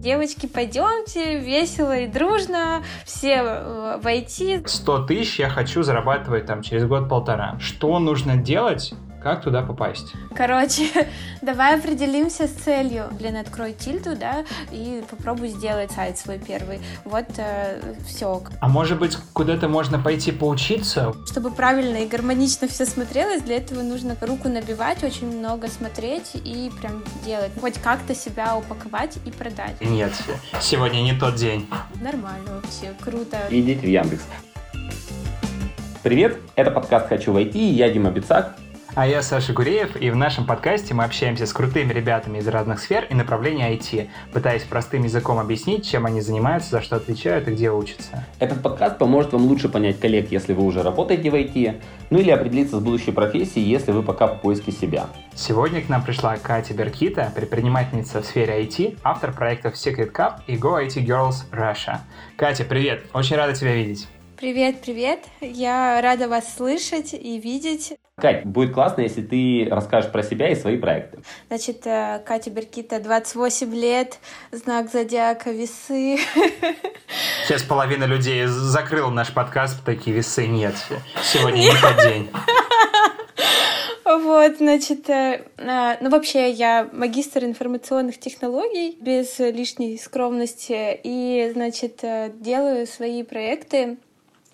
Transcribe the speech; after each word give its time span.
Девочки, 0.00 0.46
пойдемте, 0.46 1.38
весело 1.38 1.94
и 1.94 2.06
дружно, 2.06 2.82
все 3.04 3.98
войти. 4.02 4.62
100 4.64 5.04
тысяч 5.04 5.38
я 5.38 5.50
хочу 5.50 5.82
зарабатывать 5.82 6.46
там 6.46 6.62
через 6.62 6.86
год-полтора. 6.86 7.58
Что 7.60 7.98
нужно 7.98 8.38
делать, 8.38 8.94
как 9.22 9.42
туда 9.42 9.62
попасть? 9.62 10.12
Короче, 10.34 10.88
давай 11.42 11.78
определимся 11.78 12.46
с 12.46 12.50
целью. 12.50 13.08
Блин, 13.12 13.36
открой 13.36 13.72
тильду, 13.72 14.16
да, 14.16 14.44
и 14.70 15.02
попробуй 15.10 15.48
сделать 15.48 15.92
сайт 15.92 16.18
свой 16.18 16.38
первый. 16.38 16.80
Вот 17.04 17.26
э, 17.36 17.80
все. 18.06 18.42
А 18.60 18.68
может 18.68 18.98
быть, 18.98 19.16
куда-то 19.32 19.68
можно 19.68 19.98
пойти 19.98 20.32
поучиться? 20.32 21.12
Чтобы 21.26 21.50
правильно 21.50 21.98
и 21.98 22.08
гармонично 22.08 22.68
все 22.68 22.86
смотрелось, 22.86 23.42
для 23.42 23.56
этого 23.56 23.82
нужно 23.82 24.16
руку 24.20 24.48
набивать, 24.48 25.04
очень 25.04 25.38
много 25.38 25.68
смотреть 25.68 26.32
и 26.34 26.70
прям 26.80 27.02
делать. 27.24 27.50
Хоть 27.60 27.78
как-то 27.78 28.14
себя 28.14 28.56
упаковать 28.56 29.18
и 29.24 29.30
продать. 29.30 29.80
Нет, 29.80 30.12
сегодня 30.60 31.00
не 31.00 31.12
тот 31.12 31.34
день. 31.34 31.68
Нормально 32.00 32.60
вообще, 32.62 32.94
круто. 33.00 33.38
Идите 33.50 33.80
в 33.80 33.90
Яндекс. 33.90 34.22
Привет, 36.02 36.38
это 36.54 36.70
подкаст 36.70 37.08
«Хочу 37.08 37.32
войти» 37.32 37.58
и 37.58 37.74
я 37.74 37.90
Дима 37.90 38.10
Бицак. 38.10 38.56
А 38.96 39.06
я 39.06 39.22
Саша 39.22 39.52
Гуреев, 39.52 39.94
и 39.94 40.10
в 40.10 40.16
нашем 40.16 40.44
подкасте 40.44 40.94
мы 40.94 41.04
общаемся 41.04 41.46
с 41.46 41.52
крутыми 41.52 41.92
ребятами 41.92 42.38
из 42.38 42.48
разных 42.48 42.80
сфер 42.80 43.06
и 43.08 43.14
направлений 43.14 43.62
IT, 43.62 44.08
пытаясь 44.32 44.64
простым 44.64 45.04
языком 45.04 45.38
объяснить, 45.38 45.88
чем 45.88 46.06
они 46.06 46.20
занимаются, 46.20 46.70
за 46.70 46.82
что 46.82 46.96
отвечают 46.96 47.46
и 47.46 47.52
где 47.52 47.70
учатся. 47.70 48.26
Этот 48.40 48.62
подкаст 48.62 48.98
поможет 48.98 49.32
вам 49.32 49.42
лучше 49.42 49.68
понять 49.68 50.00
коллег, 50.00 50.32
если 50.32 50.54
вы 50.54 50.64
уже 50.64 50.82
работаете 50.82 51.30
в 51.30 51.34
IT, 51.36 51.80
ну 52.10 52.18
или 52.18 52.30
определиться 52.30 52.78
с 52.78 52.80
будущей 52.80 53.12
профессией, 53.12 53.64
если 53.64 53.92
вы 53.92 54.02
пока 54.02 54.26
в 54.26 54.40
поиске 54.40 54.72
себя. 54.72 55.06
Сегодня 55.36 55.82
к 55.82 55.88
нам 55.88 56.02
пришла 56.02 56.36
Катя 56.36 56.74
Беркита, 56.74 57.32
предпринимательница 57.32 58.22
в 58.22 58.26
сфере 58.26 58.60
IT, 58.64 58.98
автор 59.04 59.32
проектов 59.32 59.74
Secret 59.74 60.10
Cup 60.10 60.40
и 60.48 60.56
Go 60.56 60.84
IT 60.84 61.06
Girls 61.06 61.48
Russia. 61.52 61.98
Катя, 62.36 62.64
привет! 62.64 63.04
Очень 63.14 63.36
рада 63.36 63.54
тебя 63.54 63.72
видеть. 63.72 64.08
Привет, 64.36 64.80
привет. 64.80 65.20
Я 65.42 66.00
рада 66.00 66.26
вас 66.26 66.56
слышать 66.56 67.12
и 67.12 67.38
видеть. 67.38 67.92
Кать, 68.20 68.44
будет 68.44 68.74
классно, 68.74 69.00
если 69.02 69.22
ты 69.22 69.66
расскажешь 69.70 70.12
про 70.12 70.22
себя 70.22 70.50
и 70.50 70.54
свои 70.54 70.76
проекты. 70.76 71.18
Значит, 71.48 71.86
э, 71.86 72.20
Катя 72.24 72.50
Беркита, 72.50 73.00
28 73.00 73.74
лет, 73.74 74.18
знак 74.52 74.90
зодиака, 74.90 75.50
весы. 75.50 76.18
Сейчас 77.44 77.62
половина 77.62 78.04
людей 78.04 78.46
закрыл 78.46 79.10
наш 79.10 79.32
подкаст, 79.32 79.84
такие 79.84 80.14
весы 80.14 80.46
нет. 80.46 80.74
Сегодня 81.22 81.60
не 81.60 81.72
тот 81.80 81.96
день. 82.02 82.30
Вот, 84.04 84.56
значит, 84.56 85.08
э, 85.08 85.44
э, 85.56 85.96
ну 86.00 86.10
вообще 86.10 86.50
я 86.50 86.88
магистр 86.92 87.44
информационных 87.44 88.18
технологий 88.18 88.96
без 89.00 89.38
лишней 89.38 89.98
скромности 89.98 90.98
и, 91.04 91.50
значит, 91.54 92.04
делаю 92.40 92.88
свои 92.88 93.22
проекты 93.22 93.98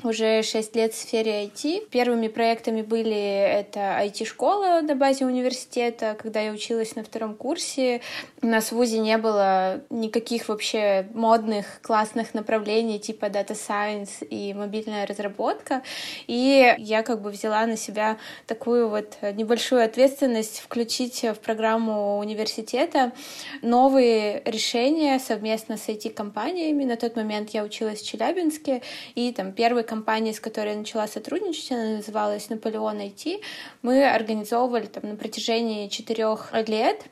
уже 0.06 0.42
6 0.42 0.76
лет 0.76 0.94
в 0.94 0.96
сфере 0.96 1.44
IT. 1.44 1.88
Первыми 1.90 2.28
проектами 2.28 2.82
были 2.82 3.16
это 3.16 3.98
IT-школа 4.04 4.80
на 4.82 4.94
базе 4.94 5.26
университета. 5.26 6.16
Когда 6.18 6.40
я 6.40 6.52
училась 6.52 6.96
на 6.96 7.04
втором 7.04 7.34
курсе, 7.34 8.00
у 8.42 8.46
нас 8.46 8.66
в 8.66 8.72
ВУЗе 8.72 8.98
не 8.98 9.18
было 9.18 9.80
никаких 9.90 10.48
вообще 10.48 11.06
модных, 11.14 11.80
классных 11.82 12.34
направлений 12.34 12.98
типа 12.98 13.26
Data 13.26 13.56
Science 13.56 14.24
и 14.24 14.54
мобильная 14.54 15.06
разработка. 15.06 15.82
И 16.26 16.74
я 16.78 17.02
как 17.02 17.22
бы 17.22 17.30
взяла 17.30 17.66
на 17.66 17.76
себя 17.76 18.18
такую 18.46 18.88
вот 18.88 19.16
небольшую 19.22 19.84
ответственность 19.84 20.60
включить 20.60 21.22
в 21.22 21.36
программу 21.36 22.18
университета 22.18 23.12
новые 23.62 24.42
решения 24.44 25.18
совместно 25.18 25.76
с 25.76 25.88
IT-компаниями. 25.88 26.84
На 26.84 26.96
тот 26.96 27.16
момент 27.16 27.50
я 27.50 27.64
училась 27.64 28.00
в 28.00 28.06
Челябинске, 28.06 28.82
и 29.14 29.32
там 29.32 29.52
первый 29.52 29.84
компания, 29.96 30.34
с 30.34 30.40
которой 30.40 30.72
я 30.72 30.78
начала 30.78 31.08
сотрудничать, 31.08 31.72
она 31.72 31.96
называлась 31.96 32.50
Наполеон 32.50 33.00
IT. 33.00 33.40
Мы 33.80 34.06
организовывали 34.06 34.86
там 34.86 35.08
на 35.08 35.16
протяжении 35.16 35.88
четырех 35.88 36.52
лет 36.68 37.04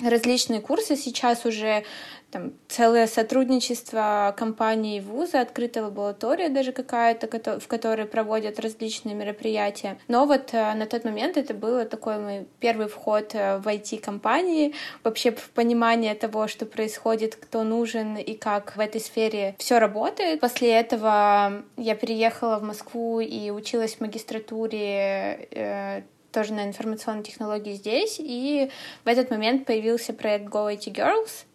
различные 0.00 0.62
курсы. 0.62 0.96
Сейчас 0.96 1.44
уже 1.44 1.84
там 2.30 2.52
целое 2.68 3.06
сотрудничество 3.06 4.34
компаний 4.36 5.00
вуза, 5.00 5.40
открытая 5.40 5.84
лаборатория 5.84 6.48
даже 6.48 6.72
какая-то, 6.72 7.60
в 7.60 7.66
которой 7.68 8.06
проводят 8.06 8.58
различные 8.58 9.14
мероприятия. 9.14 9.98
Но 10.08 10.26
вот 10.26 10.50
э, 10.52 10.74
на 10.74 10.86
тот 10.86 11.04
момент 11.04 11.36
это 11.36 11.54
был 11.54 11.84
такой 11.84 12.18
мой 12.18 12.46
первый 12.58 12.88
вход 12.88 13.34
э, 13.34 13.58
в 13.58 13.66
IT-компании, 13.68 14.74
вообще 15.04 15.30
в 15.30 15.50
понимание 15.50 16.14
того, 16.14 16.48
что 16.48 16.66
происходит, 16.66 17.36
кто 17.36 17.62
нужен 17.62 18.16
и 18.16 18.34
как 18.34 18.76
в 18.76 18.80
этой 18.80 19.00
сфере 19.00 19.54
все 19.58 19.78
работает. 19.78 20.40
После 20.40 20.72
этого 20.72 21.62
я 21.76 21.94
переехала 21.94 22.58
в 22.58 22.62
Москву 22.62 23.20
и 23.20 23.50
училась 23.50 23.94
в 23.94 24.00
магистратуре 24.00 25.48
э, 25.52 26.02
тоже 26.32 26.52
на 26.52 26.66
информационной 26.66 27.22
технологии 27.22 27.72
здесь, 27.72 28.16
и 28.18 28.70
в 29.04 29.08
этот 29.08 29.30
момент 29.30 29.64
появился 29.64 30.12
проект 30.12 30.44
Go 30.46 30.70
IT 30.70 30.92
Girls, 30.92 31.46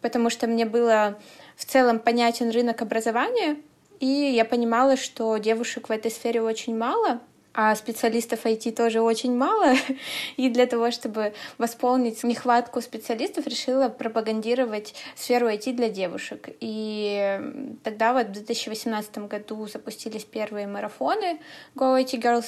потому 0.00 0.30
что 0.30 0.46
мне 0.46 0.64
было 0.64 1.18
в 1.56 1.64
целом 1.64 1.98
понятен 1.98 2.50
рынок 2.50 2.82
образования, 2.82 3.56
и 4.00 4.06
я 4.06 4.44
понимала, 4.44 4.96
что 4.96 5.36
девушек 5.38 5.88
в 5.88 5.92
этой 5.92 6.10
сфере 6.10 6.42
очень 6.42 6.76
мало, 6.76 7.20
а 7.58 7.74
специалистов 7.74 8.44
IT 8.44 8.72
тоже 8.72 9.00
очень 9.00 9.34
мало. 9.34 9.74
И 10.36 10.50
для 10.50 10.66
того, 10.66 10.90
чтобы 10.90 11.32
восполнить 11.56 12.22
нехватку 12.22 12.82
специалистов, 12.82 13.46
решила 13.46 13.88
пропагандировать 13.88 14.94
сферу 15.16 15.48
IT 15.48 15.72
для 15.72 15.88
девушек. 15.88 16.50
И 16.60 17.40
тогда 17.82 18.12
вот 18.12 18.26
в 18.26 18.32
2018 18.32 19.18
году 19.18 19.66
запустились 19.66 20.24
первые 20.24 20.66
марафоны 20.66 21.40
Go 21.74 21.98
IT 21.98 22.20
Girls. 22.20 22.46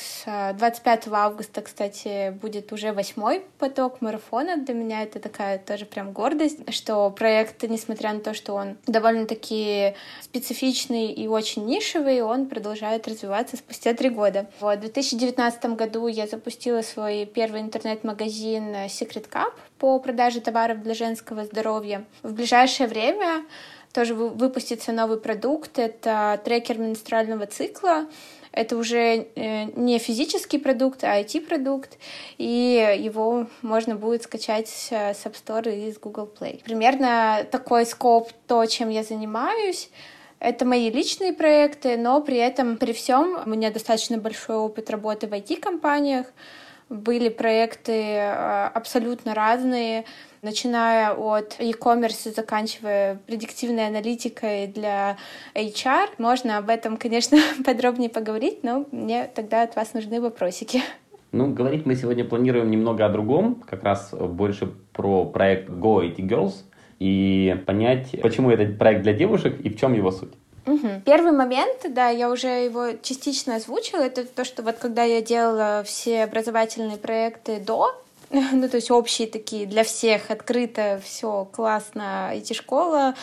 25 0.58 1.08
августа, 1.08 1.62
кстати, 1.62 2.30
будет 2.30 2.70
уже 2.72 2.92
восьмой 2.92 3.46
поток 3.58 4.02
марафона. 4.02 4.58
Для 4.58 4.75
меня 4.75 5.02
это 5.02 5.20
такая 5.20 5.58
тоже 5.58 5.86
прям 5.86 6.12
гордость, 6.12 6.70
что 6.75 7.08
проект, 7.10 7.62
несмотря 7.62 8.12
на 8.12 8.20
то, 8.20 8.34
что 8.34 8.52
он 8.52 8.76
довольно-таки 8.86 9.94
специфичный 10.20 11.12
и 11.12 11.26
очень 11.28 11.64
нишевый, 11.64 12.20
он 12.20 12.46
продолжает 12.46 13.08
развиваться 13.08 13.56
спустя 13.56 13.94
три 13.94 14.10
года. 14.10 14.50
Вот, 14.60 14.80
2019 14.98 15.76
году 15.76 16.09
я 16.09 16.26
запустила 16.26 16.82
свой 16.82 17.25
первый 17.25 17.60
интернет-магазин 17.60 18.75
Secret 18.86 19.28
Cup 19.31 19.53
по 19.78 20.00
продаже 20.00 20.41
товаров 20.41 20.82
для 20.82 20.94
женского 20.94 21.44
здоровья. 21.44 22.04
В 22.25 22.32
ближайшее 22.32 22.88
время 22.88 23.44
тоже 23.92 24.14
выпустится 24.14 24.91
новый 24.91 25.20
продукт. 25.20 25.78
Это 25.78 26.41
трекер 26.44 26.78
менструального 26.78 27.47
цикла. 27.47 28.06
Это 28.50 28.76
уже 28.76 29.28
э, 29.37 29.64
не 29.76 30.00
физический 30.00 30.58
продукт, 30.58 31.04
а 31.04 31.20
IT-продукт, 31.20 31.97
и 32.38 32.98
его 32.98 33.47
можно 33.62 33.94
будет 33.94 34.25
скачать 34.25 34.66
с 34.66 34.91
App 34.91 35.37
Store 35.47 35.72
и 35.72 35.92
с 35.92 35.98
Google 35.98 36.28
Play. 36.41 36.64
Примерно 36.64 37.47
такой 37.53 37.87
скоп, 37.87 38.32
то, 38.48 38.66
чем 38.66 38.88
я 38.88 39.04
занимаюсь. 39.04 39.91
Это 40.41 40.65
мои 40.65 40.91
личные 40.91 41.32
проекты, 41.32 41.97
но 41.97 42.21
при 42.21 42.37
этом, 42.37 42.76
при 42.76 42.93
всем, 42.93 43.38
у 43.44 43.49
меня 43.49 43.72
достаточно 43.72 44.19
большой 44.19 44.56
опыт 44.56 44.88
работы 44.91 45.26
в 45.26 45.32
IT-компаниях. 45.32 46.26
Были 46.88 47.28
проекты 47.28 48.16
а, 48.16 48.71
абсолютно 48.72 49.34
разные, 49.34 50.04
начиная 50.41 51.12
от 51.12 51.56
e-commerce, 51.59 52.32
заканчивая 52.34 53.19
предиктивной 53.26 53.88
аналитикой 53.88 54.69
для 54.69 55.19
HR. 55.54 56.10
Можно 56.19 56.56
об 56.59 56.70
этом, 56.70 56.97
конечно, 56.97 57.38
подробнее 57.65 58.09
поговорить, 58.09 58.62
но 58.62 58.87
мне 58.93 59.28
тогда 59.34 59.62
от 59.62 59.75
вас 59.75 59.93
нужны 59.93 60.20
вопросики. 60.20 60.82
Ну, 61.32 61.53
говорить 61.53 61.84
мы 61.84 61.94
сегодня 61.94 62.25
планируем 62.25 62.70
немного 62.70 63.05
о 63.05 63.10
другом, 63.10 63.56
как 63.56 63.82
раз 63.82 64.15
больше 64.15 64.72
про 64.94 65.26
проект 65.26 65.69
Go 65.69 66.00
IT 66.00 66.16
Girls 66.20 66.55
и 66.98 67.56
понять, 67.66 68.14
почему 68.22 68.50
этот 68.50 68.78
проект 68.78 69.02
для 69.02 69.12
девушек 69.12 69.61
и 69.62 69.69
в 69.69 69.78
чем 69.78 69.94
его 69.94 70.11
суть. 70.11 70.32
Угу. 70.67 71.02
Первый 71.06 71.32
момент, 71.32 71.87
да, 71.88 72.08
я 72.08 72.31
уже 72.31 72.49
его 72.49 72.93
частично 73.02 73.56
озвучила, 73.56 74.02
это 74.02 74.25
то, 74.25 74.44
что 74.44 74.62
вот 74.62 74.76
когда 74.76 75.02
я 75.02 75.23
делала 75.23 75.82
все 75.84 76.25
образовательные 76.25 76.99
проекты 76.99 77.58
до, 77.58 77.94
ну, 78.31 78.69
то 78.69 78.76
есть 78.76 78.90
общие 78.90 79.26
такие 79.26 79.67
для 79.67 79.84
всех, 79.84 80.31
открыто, 80.31 81.00
все 81.02 81.49
классно, 81.50 82.32
IT-школа, 82.34 83.14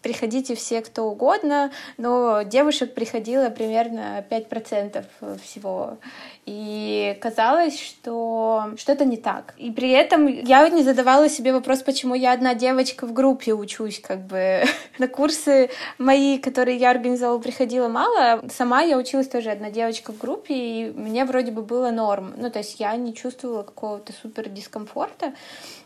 приходите 0.00 0.54
все, 0.54 0.80
кто 0.80 1.04
угодно, 1.04 1.70
но 1.98 2.42
девушек 2.42 2.94
приходило 2.94 3.50
примерно 3.50 4.24
5% 4.30 5.04
всего. 5.42 5.98
И 6.46 7.16
казалось, 7.22 7.80
что 7.80 8.72
что-то 8.76 9.04
не 9.04 9.16
так. 9.16 9.54
И 9.56 9.70
при 9.70 9.90
этом 9.90 10.26
я 10.26 10.68
не 10.68 10.82
задавала 10.82 11.28
себе 11.28 11.52
вопрос, 11.52 11.82
почему 11.82 12.14
я 12.14 12.32
одна 12.32 12.54
девочка 12.54 13.06
в 13.06 13.12
группе 13.12 13.54
учусь, 13.54 14.00
как 14.00 14.26
бы. 14.26 14.64
На 14.98 15.08
курсы 15.08 15.70
мои, 15.98 16.38
которые 16.38 16.76
я 16.76 16.90
организовала, 16.90 17.38
приходила 17.38 17.88
мало. 17.88 18.42
Сама 18.50 18.82
я 18.82 18.98
училась 18.98 19.28
тоже 19.28 19.50
одна 19.50 19.70
девочка 19.70 20.12
в 20.12 20.18
группе, 20.18 20.54
и 20.54 20.90
мне 20.90 21.24
вроде 21.24 21.50
бы 21.50 21.62
было 21.62 21.90
норм. 21.90 22.34
Ну, 22.36 22.50
то 22.50 22.58
есть 22.58 22.78
я 22.78 22.94
не 22.96 23.14
чувствовала 23.14 23.62
какого-то 23.62 24.12
супер 24.12 24.48
дискомфорта. 24.50 25.32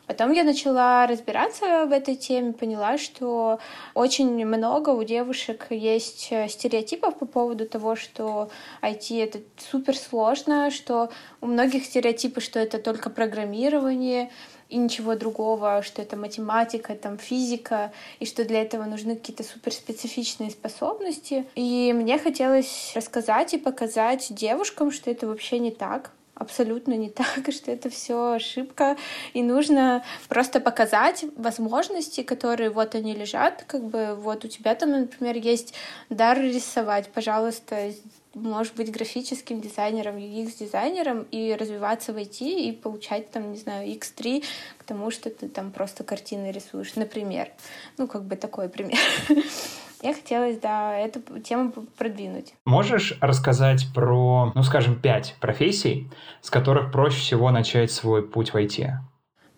Потом 0.08 0.32
я 0.32 0.42
начала 0.42 1.06
разбираться 1.06 1.84
в 1.84 1.92
этой 1.92 2.16
теме, 2.16 2.54
поняла, 2.54 2.96
что 2.96 3.58
очень 3.92 4.46
много 4.46 4.88
у 4.88 5.04
девушек 5.04 5.66
есть 5.68 6.28
э, 6.30 6.48
стереотипов 6.48 7.18
по 7.18 7.26
поводу 7.26 7.68
того, 7.68 7.94
что 7.94 8.48
IT— 8.80 9.22
это 9.22 9.40
супер 9.58 9.94
сложно, 9.94 10.70
что 10.70 11.10
у 11.42 11.46
многих 11.46 11.84
стереотипы, 11.84 12.40
что 12.40 12.58
это 12.58 12.78
только 12.78 13.10
программирование, 13.10 14.30
и 14.70 14.78
ничего 14.78 15.14
другого, 15.14 15.82
что 15.82 16.00
это 16.00 16.16
математика, 16.16 16.94
там 16.94 17.18
физика, 17.18 17.92
и 18.18 18.24
что 18.24 18.44
для 18.44 18.62
этого 18.62 18.84
нужны 18.84 19.14
какие-то 19.14 19.42
суперспецифичные 19.42 20.50
способности. 20.50 21.46
И 21.54 21.92
мне 21.94 22.18
хотелось 22.18 22.92
рассказать 22.94 23.52
и 23.52 23.58
показать 23.58 24.28
девушкам, 24.30 24.90
что 24.90 25.10
это 25.10 25.26
вообще 25.26 25.58
не 25.58 25.70
так, 25.70 26.12
абсолютно 26.38 26.94
не 26.94 27.10
так, 27.10 27.42
что 27.52 27.70
это 27.70 27.90
все 27.90 28.32
ошибка, 28.32 28.96
и 29.34 29.42
нужно 29.42 30.04
просто 30.28 30.60
показать 30.60 31.24
возможности, 31.36 32.22
которые 32.22 32.70
вот 32.70 32.94
они 32.94 33.14
лежат, 33.14 33.64
как 33.66 33.84
бы 33.84 34.14
вот 34.14 34.44
у 34.44 34.48
тебя 34.48 34.74
там, 34.74 34.92
например, 34.92 35.36
есть 35.36 35.74
дар 36.08 36.38
рисовать, 36.40 37.10
пожалуйста, 37.10 37.92
можешь 38.34 38.72
быть 38.72 38.90
графическим 38.92 39.60
дизайнером, 39.60 40.16
UX-дизайнером 40.16 41.26
и 41.30 41.54
развиваться 41.54 42.12
в 42.12 42.16
IT 42.16 42.40
и 42.40 42.72
получать 42.72 43.30
там, 43.30 43.52
не 43.52 43.58
знаю, 43.58 43.88
X3 43.88 44.44
к 44.78 44.84
тому, 44.84 45.10
что 45.10 45.30
ты 45.30 45.48
там 45.48 45.72
просто 45.72 46.04
картины 46.04 46.52
рисуешь, 46.52 46.94
например. 46.94 47.50
Ну, 47.96 48.06
как 48.06 48.22
бы 48.24 48.36
такой 48.36 48.68
пример. 48.68 48.98
Я 50.02 50.14
хотела, 50.14 50.52
да, 50.60 50.96
эту 50.96 51.20
тему 51.40 51.72
продвинуть. 51.96 52.54
Можешь 52.64 53.18
рассказать 53.20 53.86
про, 53.94 54.52
ну, 54.54 54.62
скажем, 54.62 54.96
пять 54.96 55.36
профессий, 55.40 56.08
с 56.40 56.50
которых 56.50 56.92
проще 56.92 57.18
всего 57.20 57.50
начать 57.50 57.90
свой 57.90 58.22
путь 58.22 58.50
в 58.52 58.56
IT? 58.56 58.90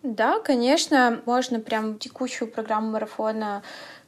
Да, 0.03 0.39
конечно, 0.39 1.21
можно 1.25 1.59
прям 1.59 1.99
текущую 1.99 2.51
программу 2.51 2.91
марафона 2.91 3.61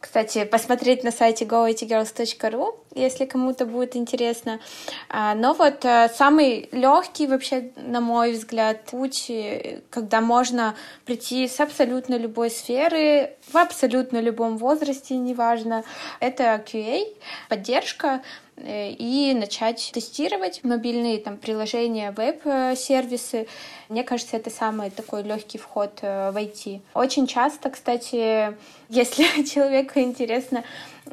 кстати, 0.03 0.43
посмотреть 0.43 1.05
на 1.05 1.11
сайте 1.11 1.45
goitygirls.ru, 1.45 2.75
если 2.93 3.23
кому-то 3.23 3.65
будет 3.65 3.95
интересно. 3.95 4.59
А, 5.07 5.33
но 5.33 5.53
вот 5.53 5.85
э, 5.85 6.09
самый 6.13 6.67
легкий 6.73 7.25
вообще, 7.25 7.71
на 7.77 8.01
мой 8.01 8.33
взгляд, 8.33 8.83
путь, 8.83 9.29
э, 9.29 9.79
когда 9.89 10.19
можно 10.19 10.75
прийти 11.05 11.47
с 11.47 11.57
абсолютно 11.61 12.15
любой 12.15 12.51
сферы, 12.51 13.37
в 13.49 13.55
абсолютно 13.55 14.17
любом 14.17 14.57
возрасте, 14.57 15.15
неважно, 15.15 15.85
это 16.19 16.61
QA, 16.65 17.05
поддержка, 17.47 18.21
и 18.65 19.33
начать 19.33 19.91
тестировать 19.93 20.63
мобильные 20.63 21.19
там, 21.19 21.37
приложения, 21.37 22.11
веб-сервисы. 22.11 23.47
Мне 23.89 24.03
кажется, 24.03 24.37
это 24.37 24.49
самый 24.49 24.89
такой 24.89 25.23
легкий 25.23 25.57
вход 25.57 25.99
э, 26.01 26.31
в 26.31 26.37
IT. 26.37 26.81
Очень 26.93 27.27
часто, 27.27 27.69
кстати, 27.69 28.55
если 28.89 29.43
человеку 29.43 29.99
интересно 29.99 30.63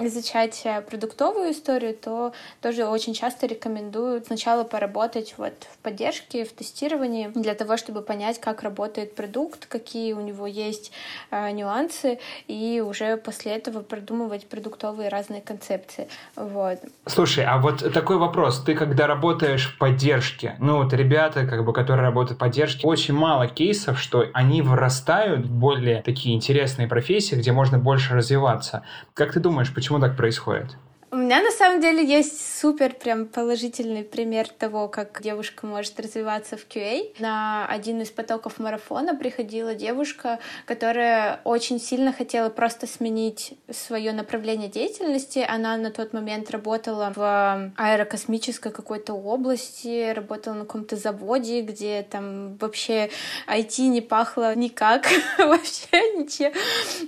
изучать 0.07 0.63
э, 0.65 0.81
продуктовую 0.83 1.53
историю, 1.53 1.95
то 1.95 2.33
тоже 2.61 2.87
очень 2.87 3.15
часто 3.15 3.47
рекомендую 3.47 4.23
сначала 4.25 4.65
поработать 4.65 5.35
вот 5.37 5.55
в 5.73 5.79
поддержке, 5.79 6.45
в 6.45 6.53
тестировании, 6.53 7.31
для 7.35 7.55
того, 7.55 7.77
чтобы 7.77 8.03
понять, 8.03 8.41
как 8.41 8.63
работает 8.63 9.15
продукт, 9.15 9.67
какие 9.67 10.13
у 10.13 10.21
него 10.21 10.47
есть 10.47 10.93
э, 11.31 11.51
нюансы, 11.51 12.19
и 12.49 12.83
уже 12.87 13.17
после 13.17 13.53
этого 13.53 13.83
продумывать 13.83 14.47
продуктовые 14.47 15.09
разные 15.09 15.41
концепции. 15.41 16.09
Вот. 16.37 16.79
Слушай, 17.07 17.45
а 17.45 17.59
вот 17.59 17.93
такой 17.93 18.17
вопрос. 18.17 18.63
Ты 18.65 18.75
когда 18.75 19.07
работаешь 19.07 19.67
в 19.67 19.79
поддержке, 19.79 20.57
ну 20.59 20.83
вот 20.83 20.93
ребята, 20.93 21.47
как 21.47 21.65
бы, 21.65 21.73
которые 21.73 22.05
работают 22.05 22.37
в 22.37 22.41
поддержке, 22.41 22.87
очень 22.87 23.15
мало 23.15 23.47
кейсов, 23.47 23.99
что 24.01 24.25
они 24.33 24.63
вырастают 24.63 25.47
в 25.47 25.51
более 25.51 26.03
такие 26.03 26.35
интересные 26.35 26.89
профессии, 26.89 27.35
где 27.35 27.53
можно 27.53 27.79
больше 27.79 28.15
развиваться. 28.15 28.83
Как 29.15 29.33
ты 29.33 29.41
думаешь, 29.41 29.73
почему 29.75 29.90
так 29.99 30.17
происходит? 30.17 30.77
У 31.13 31.17
меня 31.17 31.43
на 31.43 31.51
самом 31.51 31.81
деле 31.81 32.05
есть 32.05 32.61
супер 32.61 32.95
прям 32.95 33.27
положительный 33.27 34.05
пример 34.05 34.47
того, 34.47 34.87
как 34.87 35.21
девушка 35.21 35.67
может 35.67 35.99
развиваться 35.99 36.57
в 36.57 36.69
QA. 36.69 37.17
На 37.19 37.67
один 37.67 38.01
из 38.01 38.11
потоков 38.11 38.61
марафона 38.61 39.17
приходила 39.17 39.75
девушка, 39.75 40.39
которая 40.67 41.41
очень 41.43 41.81
сильно 41.81 42.13
хотела 42.13 42.49
просто 42.49 42.87
сменить 42.87 43.55
свое 43.69 44.13
направление 44.13 44.69
деятельности. 44.69 45.45
Она 45.49 45.77
на 45.79 45.91
тот 45.91 46.13
момент 46.13 46.49
работала 46.53 47.13
в 47.17 47.73
аэрокосмической 47.77 48.71
какой-то 48.71 49.15
области, 49.15 50.13
работала 50.13 50.55
на 50.55 50.61
каком-то 50.61 50.95
заводе, 50.95 51.63
где 51.63 52.07
там 52.09 52.57
вообще 52.59 53.11
IT 53.49 53.89
не 53.89 54.01
пахло 54.01 54.55
никак, 54.55 55.09
вообще 55.39 55.89
ничем, 56.17 56.53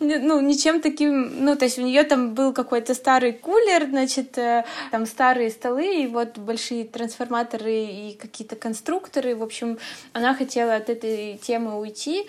ну, 0.00 0.40
ничем 0.40 0.80
таким, 0.80 1.44
ну, 1.44 1.54
то 1.54 1.66
есть 1.66 1.78
у 1.78 1.82
нее 1.82 2.02
там 2.02 2.34
был 2.34 2.52
какой-то 2.52 2.94
старый 2.94 3.32
кулер, 3.32 3.91
значит, 3.92 4.38
э, 4.38 4.64
там 4.90 5.06
старые 5.06 5.50
столы 5.50 6.02
и 6.02 6.06
вот 6.06 6.38
большие 6.38 6.84
трансформаторы 6.84 7.84
и 7.84 8.18
какие-то 8.20 8.56
конструкторы. 8.56 9.36
В 9.36 9.42
общем, 9.42 9.78
она 10.12 10.34
хотела 10.34 10.74
от 10.74 10.88
этой 10.88 11.38
темы 11.38 11.78
уйти, 11.78 12.26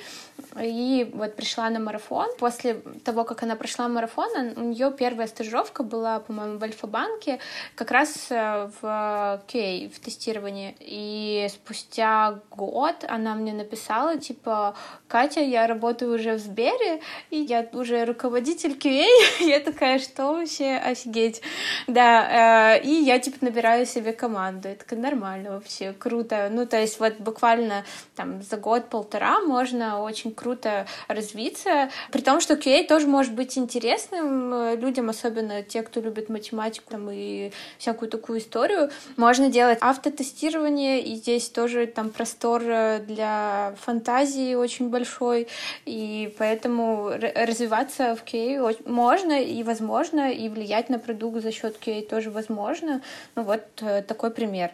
и 0.62 1.10
вот 1.14 1.36
пришла 1.36 1.70
на 1.70 1.80
марафон. 1.80 2.28
После 2.38 2.76
того, 3.04 3.24
как 3.24 3.44
она 3.44 3.56
прошла 3.56 3.88
марафон, 3.88 4.30
у 4.56 4.62
нее 4.62 4.94
первая 4.98 5.28
стажировка 5.28 5.84
была, 5.84 6.20
по-моему, 6.20 6.60
в 6.60 6.64
Альфа-банке, 6.64 7.40
как 7.76 7.92
раз 7.92 8.28
э, 8.30 8.70
в 8.82 9.42
QA, 9.48 9.90
в 9.90 10.00
тестировании. 10.00 10.76
И 10.80 11.48
спустя 11.50 12.40
год 12.52 13.06
она 13.08 13.36
мне 13.36 13.54
написала, 13.54 14.18
типа, 14.18 14.76
Катя, 15.08 15.42
я 15.42 15.66
работаю 15.66 16.14
уже 16.14 16.34
в 16.34 16.40
Сбере, 16.40 17.02
и 17.30 17.38
я 17.38 17.68
уже 17.74 18.06
руководитель 18.06 18.74
QA. 18.74 19.08
я 19.40 19.60
такая, 19.60 20.00
что 20.00 20.34
вообще, 20.34 20.76
офигеть. 20.76 21.42
Да, 21.88 22.76
э, 22.78 22.84
и 22.84 22.90
я, 22.90 23.20
типа, 23.20 23.38
набираю 23.42 23.86
себе 23.86 24.14
команду. 24.14 24.70
Это 24.70 24.96
нормально 24.96 25.52
вообще, 25.52 25.94
круто. 25.94 26.50
Ну, 26.52 26.66
то 26.66 26.80
есть 26.80 27.00
вот 27.00 27.18
буквально 27.20 27.84
там 28.16 28.42
за 28.42 28.58
год-полтора 28.58 29.42
можно 29.42 30.02
очень 30.02 30.34
круто 30.34 30.88
развиться, 31.08 31.90
при 32.12 32.22
том, 32.22 32.40
что 32.40 32.54
QA 32.56 32.88
тоже 32.88 33.08
может 33.08 33.34
быть 33.34 33.58
интересным 33.58 34.54
э, 34.54 34.76
людям, 34.76 35.10
особенно 35.10 35.64
те, 35.64 35.84
кто 35.84 36.00
любит 36.00 36.30
математику 36.30 36.92
там, 36.92 37.10
и 37.12 37.52
всякую 37.78 38.10
такую 38.10 38.40
историю. 38.40 38.90
Можно 39.18 39.50
делать 39.50 39.78
автотестирование, 39.82 41.02
и 41.02 41.16
здесь 41.16 41.50
тоже 41.50 41.88
там 41.88 42.10
простор 42.10 42.62
э, 42.66 43.00
для 43.00 43.76
фантазии 43.80 44.56
очень 44.56 44.90
большой, 44.90 45.48
и 45.86 46.34
поэтому 46.38 47.10
развиваться 47.10 48.16
в 48.16 48.24
QA 48.24 48.78
можно 48.86 49.42
и 49.42 49.64
возможно, 49.64 50.32
и 50.32 50.50
влиять 50.50 50.90
на 50.90 51.00
продукт 51.00 51.43
за 51.44 51.52
счет 51.52 51.78
QA 51.80 52.02
тоже 52.02 52.32
возможно. 52.32 53.02
Ну 53.36 53.44
вот 53.44 53.64
э, 53.82 54.02
такой 54.02 54.32
пример. 54.32 54.72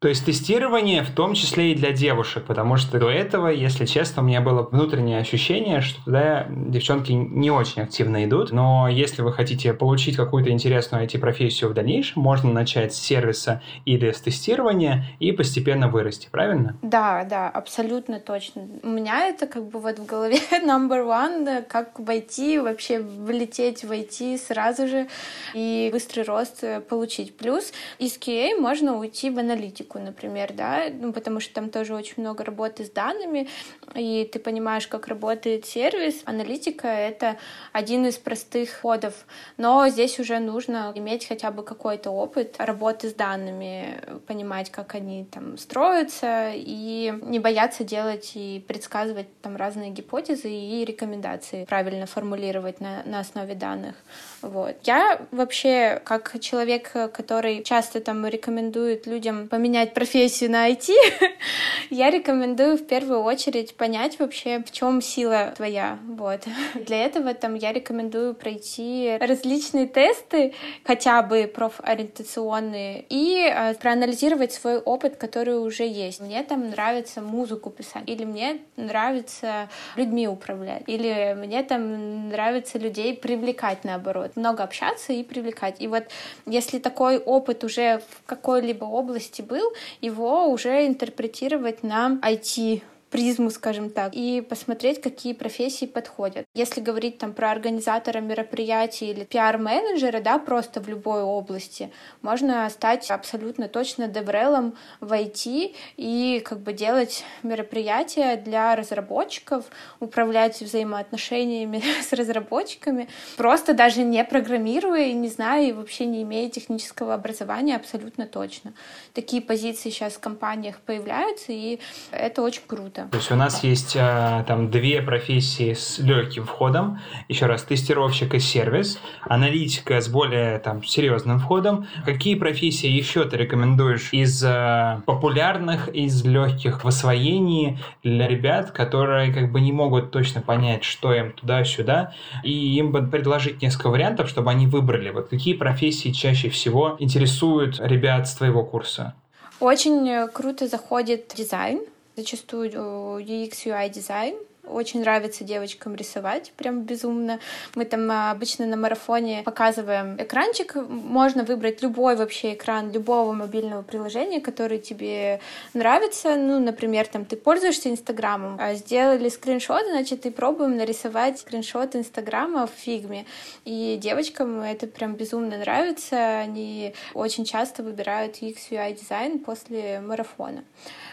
То 0.00 0.08
есть 0.08 0.24
тестирование 0.24 1.02
в 1.02 1.10
том 1.10 1.34
числе 1.34 1.72
и 1.72 1.74
для 1.74 1.92
девушек, 1.92 2.44
потому 2.46 2.78
что 2.78 2.98
до 2.98 3.10
этого, 3.10 3.48
если 3.48 3.84
честно, 3.84 4.22
у 4.22 4.24
меня 4.24 4.40
было 4.40 4.62
внутреннее 4.62 5.18
ощущение, 5.18 5.82
что 5.82 6.02
туда 6.02 6.46
девчонки 6.48 7.12
не 7.12 7.50
очень 7.50 7.82
активно 7.82 8.24
идут, 8.24 8.50
но 8.50 8.88
если 8.88 9.20
вы 9.20 9.30
хотите 9.34 9.74
получить 9.74 10.16
какую-то 10.16 10.48
интересную 10.52 11.04
IT-профессию 11.04 11.68
в 11.68 11.74
дальнейшем, 11.74 12.22
можно 12.22 12.50
начать 12.50 12.94
с 12.94 12.98
сервиса 12.98 13.60
или 13.84 14.10
с 14.10 14.22
тестирования 14.22 15.04
и 15.18 15.32
постепенно 15.32 15.88
вырасти, 15.88 16.28
правильно? 16.30 16.78
Да, 16.80 17.24
да, 17.24 17.50
абсолютно 17.50 18.20
точно. 18.20 18.68
У 18.82 18.88
меня 18.88 19.26
это 19.26 19.46
как 19.46 19.68
бы 19.68 19.80
вот 19.80 19.98
в 19.98 20.06
голове 20.06 20.38
number 20.64 21.04
one, 21.04 21.62
как 21.68 22.00
войти, 22.00 22.58
вообще 22.58 23.00
влететь 23.00 23.84
в 23.84 23.92
IT 23.92 24.38
сразу 24.38 24.88
же 24.88 25.08
и 25.52 25.90
быстрый 25.92 26.24
рост 26.24 26.64
получить. 26.88 27.36
Плюс 27.36 27.74
из 27.98 28.16
QA 28.16 28.58
можно 28.58 28.96
уйти 28.96 29.28
в 29.28 29.38
аналитику 29.38 29.89
аналитику, 29.90 29.98
например, 29.98 30.52
да, 30.52 30.84
ну, 30.92 31.12
потому 31.12 31.40
что 31.40 31.54
там 31.54 31.70
тоже 31.70 31.94
очень 31.94 32.14
много 32.18 32.44
работы 32.44 32.84
с 32.84 32.90
данными, 32.90 33.48
и 33.94 34.28
ты 34.32 34.38
понимаешь, 34.38 34.86
как 34.86 35.08
работает 35.08 35.66
сервис. 35.66 36.22
Аналитика— 36.24 36.88
это 36.88 37.36
один 37.72 38.06
из 38.06 38.16
простых 38.16 38.70
ходов, 38.70 39.14
но 39.56 39.88
здесь 39.88 40.20
уже 40.20 40.38
нужно 40.38 40.92
иметь 40.94 41.26
хотя 41.26 41.50
бы 41.50 41.62
какой-то 41.62 42.10
опыт 42.10 42.56
работы 42.58 43.08
с 43.08 43.14
данными, 43.14 44.00
понимать, 44.26 44.70
как 44.70 44.94
они 44.94 45.24
там 45.24 45.58
строятся, 45.58 46.52
и 46.54 47.12
не 47.22 47.38
бояться 47.38 47.84
делать 47.84 48.32
и 48.34 48.64
предсказывать 48.66 49.26
там 49.42 49.56
разные 49.56 49.90
гипотезы 49.90 50.50
и 50.50 50.84
рекомендации, 50.84 51.64
правильно 51.64 52.06
формулировать 52.06 52.80
на, 52.80 53.02
на 53.04 53.20
основе 53.20 53.54
данных. 53.54 53.94
Вот. 54.42 54.76
Я 54.84 55.20
вообще, 55.30 56.00
как 56.04 56.40
человек, 56.40 56.92
который 57.12 57.62
часто 57.62 58.00
там 58.00 58.26
рекомендует 58.26 59.06
людям 59.06 59.48
поменять 59.48 59.79
поменять 59.80 59.94
профессию 59.94 60.50
на 60.50 60.70
IT, 60.70 60.90
я 61.90 62.10
рекомендую 62.10 62.76
в 62.76 62.86
первую 62.86 63.20
очередь 63.20 63.76
понять 63.76 64.18
вообще, 64.18 64.62
в 64.62 64.70
чем 64.70 65.00
сила 65.00 65.52
твоя. 65.56 65.98
Вот. 66.06 66.42
Для 66.74 67.04
этого 67.04 67.34
там 67.34 67.54
я 67.54 67.72
рекомендую 67.72 68.34
пройти 68.34 69.16
различные 69.20 69.86
тесты, 69.86 70.54
хотя 70.84 71.22
бы 71.22 71.50
профориентационные, 71.52 73.04
и 73.08 73.50
э, 73.50 73.74
проанализировать 73.74 74.52
свой 74.52 74.78
опыт, 74.78 75.16
который 75.16 75.58
уже 75.58 75.84
есть. 75.84 76.20
Мне 76.20 76.42
там 76.42 76.70
нравится 76.70 77.20
музыку 77.20 77.70
писать, 77.70 78.04
или 78.06 78.24
мне 78.24 78.58
нравится 78.76 79.68
людьми 79.96 80.28
управлять, 80.28 80.82
или 80.86 81.34
мне 81.38 81.62
там 81.62 82.28
нравится 82.28 82.78
людей 82.78 83.16
привлекать 83.16 83.84
наоборот. 83.84 84.32
Много 84.36 84.62
общаться 84.62 85.12
и 85.12 85.22
привлекать. 85.22 85.76
И 85.80 85.86
вот 85.86 86.04
если 86.46 86.78
такой 86.78 87.18
опыт 87.18 87.64
уже 87.64 87.98
в 87.98 88.26
какой-либо 88.26 88.84
области 88.84 89.42
был, 89.42 89.69
его 90.00 90.48
уже 90.48 90.86
интерпретировать 90.86 91.82
на 91.82 92.18
IT 92.22 92.82
призму, 93.10 93.50
скажем 93.50 93.90
так, 93.90 94.14
и 94.14 94.40
посмотреть, 94.40 95.00
какие 95.00 95.32
профессии 95.32 95.86
подходят. 95.86 96.46
Если 96.54 96.80
говорить 96.80 97.18
там 97.18 97.32
про 97.32 97.50
организатора 97.50 98.20
мероприятий 98.20 99.10
или 99.10 99.24
пиар-менеджера, 99.24 100.20
да, 100.20 100.38
просто 100.38 100.80
в 100.80 100.88
любой 100.88 101.22
области, 101.22 101.90
можно 102.22 102.68
стать 102.70 103.10
абсолютно 103.10 103.68
точно 103.68 104.06
деврелом 104.06 104.74
в 105.00 105.12
IT 105.12 105.74
и 105.96 106.42
как 106.44 106.60
бы 106.60 106.72
делать 106.72 107.24
мероприятия 107.42 108.36
для 108.36 108.76
разработчиков, 108.76 109.64
управлять 109.98 110.60
взаимоотношениями 110.60 111.82
с 112.02 112.12
разработчиками, 112.12 113.08
просто 113.36 113.74
даже 113.74 114.02
не 114.02 114.22
программируя 114.24 115.06
и 115.06 115.12
не 115.12 115.28
зная, 115.28 115.68
и 115.68 115.72
вообще 115.72 116.06
не 116.06 116.22
имея 116.22 116.48
технического 116.48 117.14
образования 117.14 117.76
абсолютно 117.76 118.26
точно. 118.26 118.72
Такие 119.14 119.42
позиции 119.42 119.90
сейчас 119.90 120.14
в 120.14 120.20
компаниях 120.20 120.78
появляются, 120.80 121.52
и 121.52 121.80
это 122.12 122.42
очень 122.42 122.62
круто 122.66 122.99
работы. 123.00 123.12
То 123.12 123.18
есть 123.18 123.32
у 123.32 123.36
нас 123.36 123.64
есть 123.64 123.96
а, 123.98 124.44
там 124.44 124.70
две 124.70 125.02
профессии 125.02 125.74
с 125.74 125.98
легким 125.98 126.44
входом. 126.44 127.00
Еще 127.28 127.46
раз, 127.46 127.62
тестировщик 127.62 128.34
и 128.34 128.38
сервис, 128.38 128.98
аналитика 129.22 130.00
с 130.00 130.08
более 130.08 130.58
там 130.58 130.82
серьезным 130.84 131.38
входом. 131.38 131.86
Какие 132.04 132.34
профессии 132.34 132.88
еще 132.88 133.24
ты 133.24 133.36
рекомендуешь 133.36 134.10
из 134.12 134.42
а, 134.44 135.02
популярных, 135.06 135.88
из 135.88 136.24
легких 136.24 136.84
в 136.84 136.88
освоении 136.88 137.78
для 138.02 138.28
ребят, 138.28 138.70
которые 138.70 139.32
как 139.32 139.52
бы 139.52 139.60
не 139.60 139.72
могут 139.72 140.10
точно 140.10 140.40
понять, 140.40 140.84
что 140.84 141.12
им 141.12 141.32
туда-сюда, 141.32 142.14
и 142.42 142.76
им 142.76 142.92
бы 142.92 143.06
предложить 143.06 143.62
несколько 143.62 143.90
вариантов, 143.90 144.28
чтобы 144.28 144.50
они 144.50 144.66
выбрали. 144.66 145.10
Вот 145.10 145.28
какие 145.28 145.54
профессии 145.54 146.10
чаще 146.10 146.48
всего 146.50 146.96
интересуют 146.98 147.80
ребят 147.80 148.28
с 148.28 148.34
твоего 148.34 148.64
курса? 148.64 149.14
Очень 149.60 150.28
круто 150.32 150.66
заходит 150.66 151.34
дизайн, 151.36 151.80
зачастую 152.20 152.70
UX, 152.70 153.66
UI 153.66 153.88
дизайн, 153.88 154.36
очень 154.70 155.00
нравится 155.00 155.44
девочкам 155.44 155.94
рисовать, 155.94 156.52
прям 156.56 156.82
безумно. 156.82 157.40
Мы 157.74 157.84
там 157.84 158.10
а, 158.10 158.30
обычно 158.30 158.66
на 158.66 158.76
марафоне 158.76 159.42
показываем 159.44 160.16
экранчик. 160.16 160.74
Можно 160.76 161.44
выбрать 161.44 161.82
любой 161.82 162.16
вообще 162.16 162.54
экран 162.54 162.92
любого 162.92 163.32
мобильного 163.32 163.82
приложения, 163.82 164.40
который 164.40 164.78
тебе 164.78 165.40
нравится. 165.74 166.36
Ну, 166.36 166.60
например, 166.60 167.06
там 167.06 167.24
ты 167.24 167.36
пользуешься 167.36 167.90
Инстаграмом, 167.90 168.58
а 168.60 168.74
сделали 168.74 169.28
скриншот, 169.28 169.84
значит, 169.88 170.26
и 170.26 170.30
пробуем 170.30 170.76
нарисовать 170.76 171.40
скриншот 171.40 171.96
Инстаграма 171.96 172.66
в 172.66 172.70
фигме. 172.70 173.26
И 173.64 173.98
девочкам 174.00 174.60
это 174.60 174.86
прям 174.86 175.14
безумно 175.14 175.58
нравится. 175.58 176.40
Они 176.40 176.94
очень 177.14 177.44
часто 177.44 177.82
выбирают 177.82 178.40
UX 178.42 178.70
UI 178.70 178.94
дизайн 178.98 179.38
после 179.38 180.00
марафона. 180.00 180.64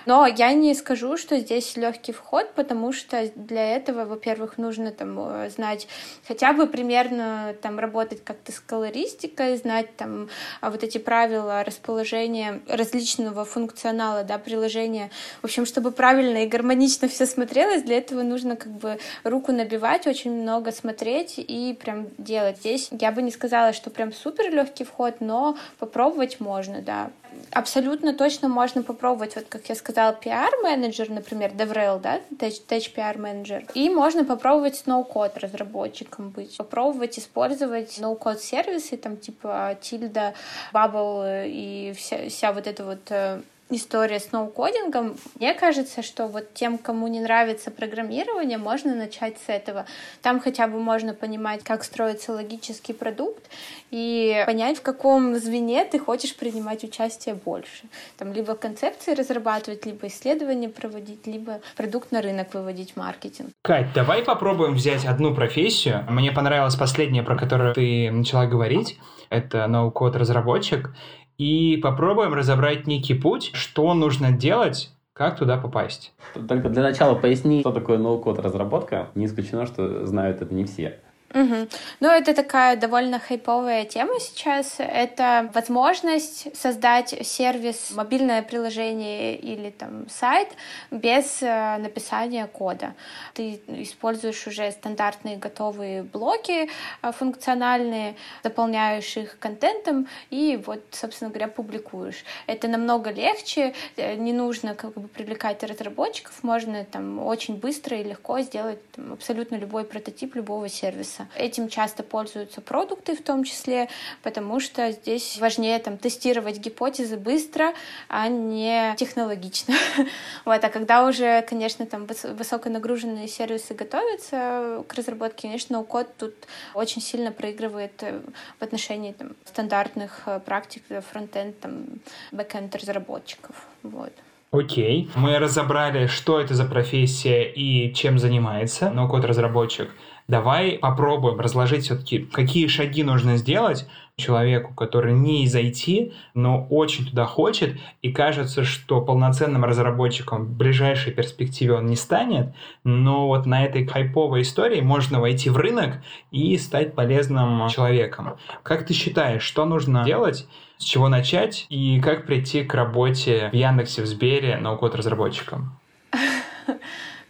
Но 0.07 0.25
я 0.25 0.53
не 0.53 0.73
скажу, 0.73 1.17
что 1.17 1.37
здесь 1.37 1.75
легкий 1.75 2.13
вход, 2.13 2.53
потому 2.55 2.93
что 2.93 3.29
для 3.35 3.75
этого, 3.75 4.05
во-первых, 4.05 4.57
нужно 4.57 4.91
там 4.91 5.19
э, 5.19 5.49
знать 5.49 5.89
хотя 6.25 6.53
бы 6.53 6.65
примерно 6.65 7.53
там 7.61 7.77
работать 7.77 8.23
как-то 8.23 8.53
с 8.53 8.59
колористикой, 8.61 9.57
знать 9.57 9.97
там 9.97 10.29
а, 10.61 10.71
вот 10.71 10.81
эти 10.81 10.97
правила 10.97 11.61
расположения 11.61 12.61
различного 12.69 13.43
функционала, 13.43 14.23
да, 14.23 14.37
приложения. 14.37 15.11
В 15.41 15.45
общем, 15.45 15.65
чтобы 15.65 15.91
правильно 15.91 16.45
и 16.45 16.47
гармонично 16.47 17.09
все 17.09 17.25
смотрелось, 17.25 17.83
для 17.83 17.97
этого 17.97 18.23
нужно 18.23 18.55
как 18.55 18.71
бы 18.71 18.99
руку 19.25 19.51
набивать, 19.51 20.07
очень 20.07 20.31
много 20.31 20.71
смотреть 20.71 21.33
и 21.37 21.77
прям 21.77 22.07
делать. 22.17 22.59
Здесь 22.59 22.87
я 22.91 23.11
бы 23.11 23.21
не 23.21 23.31
сказала, 23.31 23.73
что 23.73 23.89
прям 23.89 24.13
супер 24.13 24.53
легкий 24.53 24.85
вход, 24.85 25.15
но 25.19 25.57
попробовать 25.79 26.39
можно, 26.39 26.81
да 26.81 27.11
абсолютно 27.51 28.13
точно 28.13 28.47
можно 28.47 28.83
попробовать, 28.83 29.35
вот 29.35 29.45
как 29.49 29.67
я 29.69 29.75
сказала, 29.75 30.17
PR-менеджер, 30.21 31.09
например, 31.09 31.51
DevRel, 31.51 31.99
да, 31.99 32.19
Tech 32.31 32.93
PR-менеджер, 32.95 33.65
и 33.73 33.89
можно 33.89 34.25
попробовать 34.25 34.83
ноу-код 34.85 35.37
разработчиком 35.37 36.29
быть, 36.29 36.55
попробовать 36.57 37.19
использовать 37.19 37.99
ноу-код 37.99 38.41
сервисы, 38.41 38.97
там 38.97 39.17
типа 39.17 39.77
Tilda, 39.81 40.33
Bubble 40.73 41.47
и 41.47 41.93
вся, 41.93 42.29
вся 42.29 42.51
вот 42.51 42.67
эта 42.67 42.83
вот 42.83 43.01
э, 43.09 43.41
история 43.69 44.19
с 44.19 44.31
ноу-кодингом. 44.31 45.17
Мне 45.35 45.53
кажется, 45.53 46.01
что 46.01 46.27
вот 46.27 46.53
тем, 46.53 46.77
кому 46.77 47.07
не 47.07 47.19
нравится 47.19 47.71
программирование, 47.71 48.57
можно 48.57 48.95
начать 48.95 49.37
с 49.45 49.49
этого. 49.49 49.85
Там 50.21 50.39
хотя 50.39 50.67
бы 50.67 50.79
можно 50.79 51.13
понимать, 51.13 51.63
как 51.63 51.83
строится 51.83 52.33
логический 52.33 52.93
продукт 52.93 53.43
и 53.91 54.43
понять, 54.45 54.77
в 54.77 54.81
каком 54.81 55.35
звене 55.35 55.85
ты 55.85 55.99
хочешь 55.99 56.35
принимать 56.35 56.83
участие 56.83 57.35
больше. 57.35 57.85
Там 58.17 58.33
либо 58.33 58.55
концепции 58.55 59.13
разрабатывать, 59.13 59.85
либо 59.85 60.07
исследования 60.07 60.69
проводить, 60.69 61.27
либо 61.27 61.61
продукт 61.75 62.11
на 62.11 62.21
рынок 62.21 62.53
выводить 62.53 62.95
маркетинг. 62.95 63.49
Кать, 63.63 63.93
давай 63.93 64.23
попробуем 64.23 64.73
взять 64.73 65.05
одну 65.05 65.33
профессию. 65.33 66.05
Мне 66.09 66.31
понравилась 66.31 66.75
последняя, 66.75 67.23
про 67.23 67.37
которую 67.37 67.73
ты 67.73 68.11
начала 68.11 68.45
говорить. 68.45 68.99
Это 69.29 69.67
ноу-код 69.67 70.15
разработчик 70.15 70.91
и 71.37 71.77
попробуем 71.77 72.33
разобрать 72.33 72.87
некий 72.87 73.13
путь, 73.13 73.51
что 73.53 73.93
нужно 73.93 74.31
делать, 74.31 74.91
как 75.13 75.37
туда 75.37 75.57
попасть. 75.57 76.13
Только 76.47 76.69
для 76.69 76.83
начала 76.83 77.15
поясни, 77.15 77.61
что 77.61 77.71
такое 77.71 77.97
ноу-код 77.97 78.39
разработка. 78.39 79.09
Не 79.15 79.25
исключено, 79.25 79.65
что 79.65 80.05
знают 80.05 80.41
это 80.41 80.53
не 80.53 80.65
все. 80.65 80.99
Угу. 81.33 81.67
Ну, 81.99 82.09
это 82.09 82.33
такая 82.33 82.77
довольно 82.77 83.19
хайповая 83.19 83.83
тема 83.83 84.17
сейчас. 84.19 84.75
Это 84.77 85.51
возможность 85.53 86.55
создать 86.55 87.15
сервис, 87.27 87.91
мобильное 87.91 88.41
приложение 88.41 89.35
или 89.35 89.69
там 89.69 90.07
сайт 90.09 90.47
без 90.89 91.39
э, 91.41 91.77
написания 91.79 92.47
кода. 92.47 92.93
Ты 93.33 93.59
используешь 93.67 94.47
уже 94.47 94.71
стандартные 94.71 95.35
готовые 95.35 96.03
блоки 96.03 96.69
э, 97.01 97.11
функциональные, 97.11 98.15
дополняешь 98.41 99.17
их 99.17 99.37
контентом 99.37 100.07
и 100.29 100.57
вот, 100.65 100.79
собственно 100.91 101.29
говоря, 101.29 101.49
публикуешь. 101.49 102.23
Это 102.47 102.69
намного 102.69 103.11
легче, 103.11 103.73
э, 103.97 104.15
не 104.15 104.31
нужно 104.31 104.75
как 104.75 104.93
бы 104.93 105.09
привлекать 105.09 105.61
разработчиков, 105.63 106.41
можно 106.41 106.85
там 106.85 107.19
очень 107.19 107.57
быстро 107.57 107.97
и 107.97 108.03
легко 108.03 108.39
сделать 108.39 108.79
там, 108.91 109.11
абсолютно 109.11 109.55
любой 109.55 109.83
прототип 109.83 110.35
любого 110.35 110.69
сервиса 110.69 111.16
сервиса. 111.17 111.27
Этим 111.35 111.69
часто 111.69 112.03
пользуются 112.03 112.61
продукты 112.61 113.15
в 113.15 113.21
том 113.21 113.43
числе, 113.43 113.89
потому 114.23 114.59
что 114.59 114.91
здесь 114.91 115.37
важнее 115.39 115.79
там, 115.79 115.97
тестировать 115.97 116.59
гипотезы 116.59 117.17
быстро, 117.17 117.73
а 118.09 118.27
не 118.27 118.95
технологично. 118.97 119.75
вот. 120.45 120.63
А 120.63 120.69
когда 120.69 121.05
уже, 121.07 121.41
конечно, 121.43 121.85
там 121.85 122.07
высоконагруженные 122.07 123.27
сервисы 123.27 123.73
готовятся 123.73 124.83
к 124.87 124.93
разработке, 124.93 125.47
конечно, 125.47 125.83
код 125.83 126.07
тут 126.17 126.33
очень 126.73 127.01
сильно 127.01 127.31
проигрывает 127.31 128.03
э, 128.03 128.19
в 128.59 128.63
отношении 128.63 129.11
там, 129.11 129.29
стандартных 129.45 130.23
э, 130.25 130.39
практик 130.39 130.83
фронтенд, 131.11 131.59
там, 131.59 131.85
бэкенд 132.31 132.75
разработчиков. 132.75 133.55
Вот. 133.83 134.13
Окей. 134.51 135.09
Мы 135.15 135.39
разобрали, 135.39 136.07
что 136.07 136.39
это 136.39 136.53
за 136.53 136.65
профессия 136.65 137.43
и 137.43 137.93
чем 137.93 138.17
занимается 138.17 138.89
no-code 138.89 139.25
разработчик. 139.25 139.89
Давай 140.27 140.71
попробуем 140.73 141.39
разложить 141.39 141.85
все-таки, 141.85 142.19
какие 142.19 142.67
шаги 142.67 143.01
нужно 143.01 143.37
сделать 143.37 143.87
человеку, 144.17 144.73
который 144.73 145.13
не 145.13 145.45
из 145.45 145.55
IT, 145.55 146.11
но 146.33 146.65
очень 146.69 147.05
туда 147.05 147.25
хочет, 147.25 147.79
и 148.01 148.11
кажется, 148.11 148.65
что 148.65 148.99
полноценным 148.99 149.63
разработчиком 149.63 150.45
в 150.45 150.57
ближайшей 150.57 151.13
перспективе 151.13 151.75
он 151.75 151.85
не 151.85 151.95
станет, 151.95 152.53
но 152.83 153.27
вот 153.27 153.45
на 153.45 153.63
этой 153.63 153.85
хайповой 153.85 154.41
истории 154.41 154.81
можно 154.81 155.21
войти 155.21 155.49
в 155.49 155.55
рынок 155.55 156.01
и 156.31 156.57
стать 156.57 156.93
полезным 156.93 157.69
человеком. 157.69 158.37
Как 158.63 158.85
ты 158.85 158.93
считаешь, 158.93 159.43
что 159.43 159.65
нужно 159.65 160.03
делать, 160.03 160.45
с 160.77 160.83
чего 160.83 161.07
начать, 161.07 161.67
и 161.69 162.01
как 162.01 162.25
прийти 162.25 162.63
к 162.63 162.73
работе 162.73 163.49
в 163.53 163.55
Яндексе, 163.55 164.01
в 164.01 164.07
Сбере, 164.07 164.57
ноу-код 164.57 164.93
разработчиком? 164.95 165.79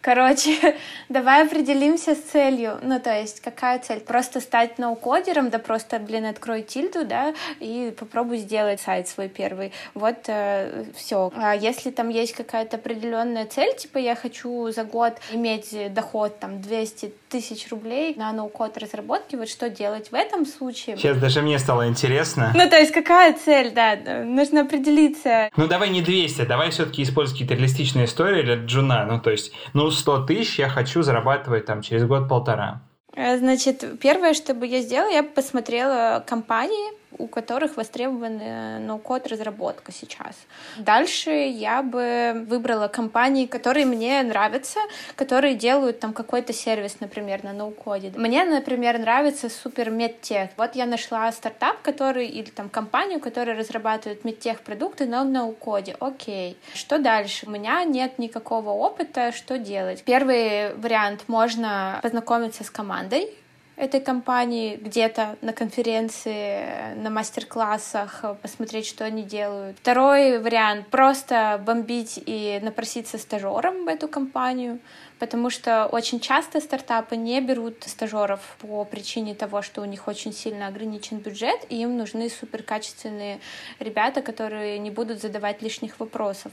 Короче, 0.01 0.75
давай 1.09 1.45
определимся 1.45 2.15
с 2.15 2.19
целью. 2.19 2.79
Ну, 2.81 2.99
то 2.99 3.13
есть, 3.13 3.41
какая 3.41 3.79
цель? 3.79 3.99
Просто 3.99 4.39
стать 4.39 4.77
ноукодером, 4.77 5.49
да 5.49 5.59
просто, 5.59 5.99
блин, 5.99 6.25
открой 6.25 6.61
тильду, 6.61 7.03
да, 7.03 7.33
и 7.59 7.93
попробуй 7.97 8.37
сделать 8.37 8.79
сайт 8.79 9.07
свой 9.07 9.27
первый. 9.27 9.73
Вот 9.93 10.17
э, 10.27 10.85
все. 10.95 11.31
А 11.35 11.55
если 11.55 11.91
там 11.91 12.09
есть 12.09 12.33
какая-то 12.33 12.77
определенная 12.77 13.45
цель, 13.45 13.75
типа 13.75 13.97
я 13.97 14.15
хочу 14.15 14.71
за 14.71 14.83
год 14.83 15.13
иметь 15.31 15.75
доход 15.93 16.39
там 16.39 16.61
200 16.61 17.13
тысяч 17.29 17.69
рублей 17.69 18.13
на 18.15 18.31
ноу-код 18.31 18.77
разработки, 18.77 19.35
вот 19.35 19.49
что 19.49 19.69
делать 19.69 20.11
в 20.11 20.15
этом 20.15 20.45
случае? 20.45 20.97
Сейчас 20.97 21.17
даже 21.17 21.41
мне 21.41 21.59
стало 21.59 21.87
интересно. 21.87 22.53
Ну, 22.55 22.69
то 22.69 22.77
есть 22.77 22.91
какая 22.91 23.33
цель, 23.33 23.71
да, 23.71 23.97
нужно 24.23 24.61
определиться. 24.61 25.49
Ну, 25.57 25.67
давай 25.67 25.89
не 25.89 26.01
200, 26.01 26.45
давай 26.45 26.71
все-таки 26.71 27.03
использовать 27.03 27.39
какие-то 27.39 27.55
реалистичные 27.55 28.05
истории 28.05 28.43
для 28.43 28.55
джуна, 28.55 29.05
ну, 29.05 29.19
то 29.19 29.31
есть, 29.31 29.51
ну, 29.73 29.86
100 29.91 30.25
тысяч 30.25 30.59
я 30.59 30.69
хочу 30.69 31.01
зарабатывать 31.01 31.65
там 31.65 31.81
через 31.81 32.05
год-полтора. 32.05 32.81
Э, 33.15 33.37
значит, 33.37 33.99
первое, 33.99 34.33
что 34.33 34.53
бы 34.53 34.67
я 34.67 34.81
сделала, 34.81 35.11
я 35.11 35.23
бы 35.23 35.29
посмотрела 35.29 36.23
компании, 36.25 36.91
у 37.17 37.27
которых 37.27 37.77
востребована 37.77 38.79
ноу-код 38.79 39.27
разработка 39.27 39.91
сейчас. 39.91 40.35
Дальше 40.77 41.31
я 41.31 41.81
бы 41.81 42.45
выбрала 42.47 42.87
компании, 42.87 43.45
которые 43.45 43.85
мне 43.85 44.21
нравятся, 44.23 44.79
которые 45.15 45.55
делают 45.55 45.99
там 45.99 46.13
какой-то 46.13 46.53
сервис, 46.53 46.99
например, 46.99 47.43
на 47.43 47.53
ноу-коде. 47.53 48.13
Мне, 48.15 48.45
например, 48.45 48.97
нравится 48.99 49.49
супер 49.49 49.89
медтех. 49.89 50.49
Вот 50.57 50.75
я 50.75 50.85
нашла 50.85 51.31
стартап, 51.31 51.81
который 51.81 52.27
или 52.27 52.49
там 52.49 52.69
компанию, 52.69 53.19
которая 53.19 53.57
разрабатывает 53.57 54.23
медтех 54.25 54.61
продукты 54.61 55.05
на 55.05 55.23
ноу-коде. 55.23 55.95
Окей. 55.99 56.57
Что 56.73 56.99
дальше? 56.99 57.45
У 57.47 57.49
меня 57.49 57.83
нет 57.83 58.19
никакого 58.19 58.69
опыта, 58.69 59.31
что 59.31 59.57
делать. 59.57 60.03
Первый 60.03 60.73
вариант 60.75 61.23
можно 61.27 61.99
познакомиться 62.01 62.63
с 62.63 62.69
командой, 62.69 63.33
этой 63.77 64.01
компании 64.01 64.75
где-то 64.75 65.37
на 65.41 65.53
конференции, 65.53 66.95
на 66.95 67.09
мастер-классах, 67.09 68.25
посмотреть, 68.41 68.87
что 68.87 69.05
они 69.05 69.23
делают. 69.23 69.77
Второй 69.77 70.39
вариант— 70.39 70.87
просто 70.89 71.61
бомбить 71.63 72.19
и 72.25 72.59
напроситься 72.61 73.17
стажером 73.17 73.85
в 73.85 73.87
эту 73.87 74.07
компанию 74.07 74.79
потому 75.19 75.49
что 75.49 75.85
очень 75.87 76.19
часто 76.19 76.59
стартапы 76.59 77.15
не 77.15 77.41
берут 77.41 77.83
стажеров 77.85 78.39
по 78.59 78.83
причине 78.85 79.35
того, 79.35 79.61
что 79.61 79.81
у 79.81 79.85
них 79.85 80.07
очень 80.07 80.33
сильно 80.33 80.67
ограничен 80.67 81.17
бюджет, 81.17 81.65
и 81.69 81.81
им 81.81 81.97
нужны 81.97 82.29
суперкачественные 82.29 83.39
ребята, 83.79 84.21
которые 84.21 84.79
не 84.79 84.91
будут 84.91 85.21
задавать 85.21 85.61
лишних 85.61 85.99
вопросов. 85.99 86.51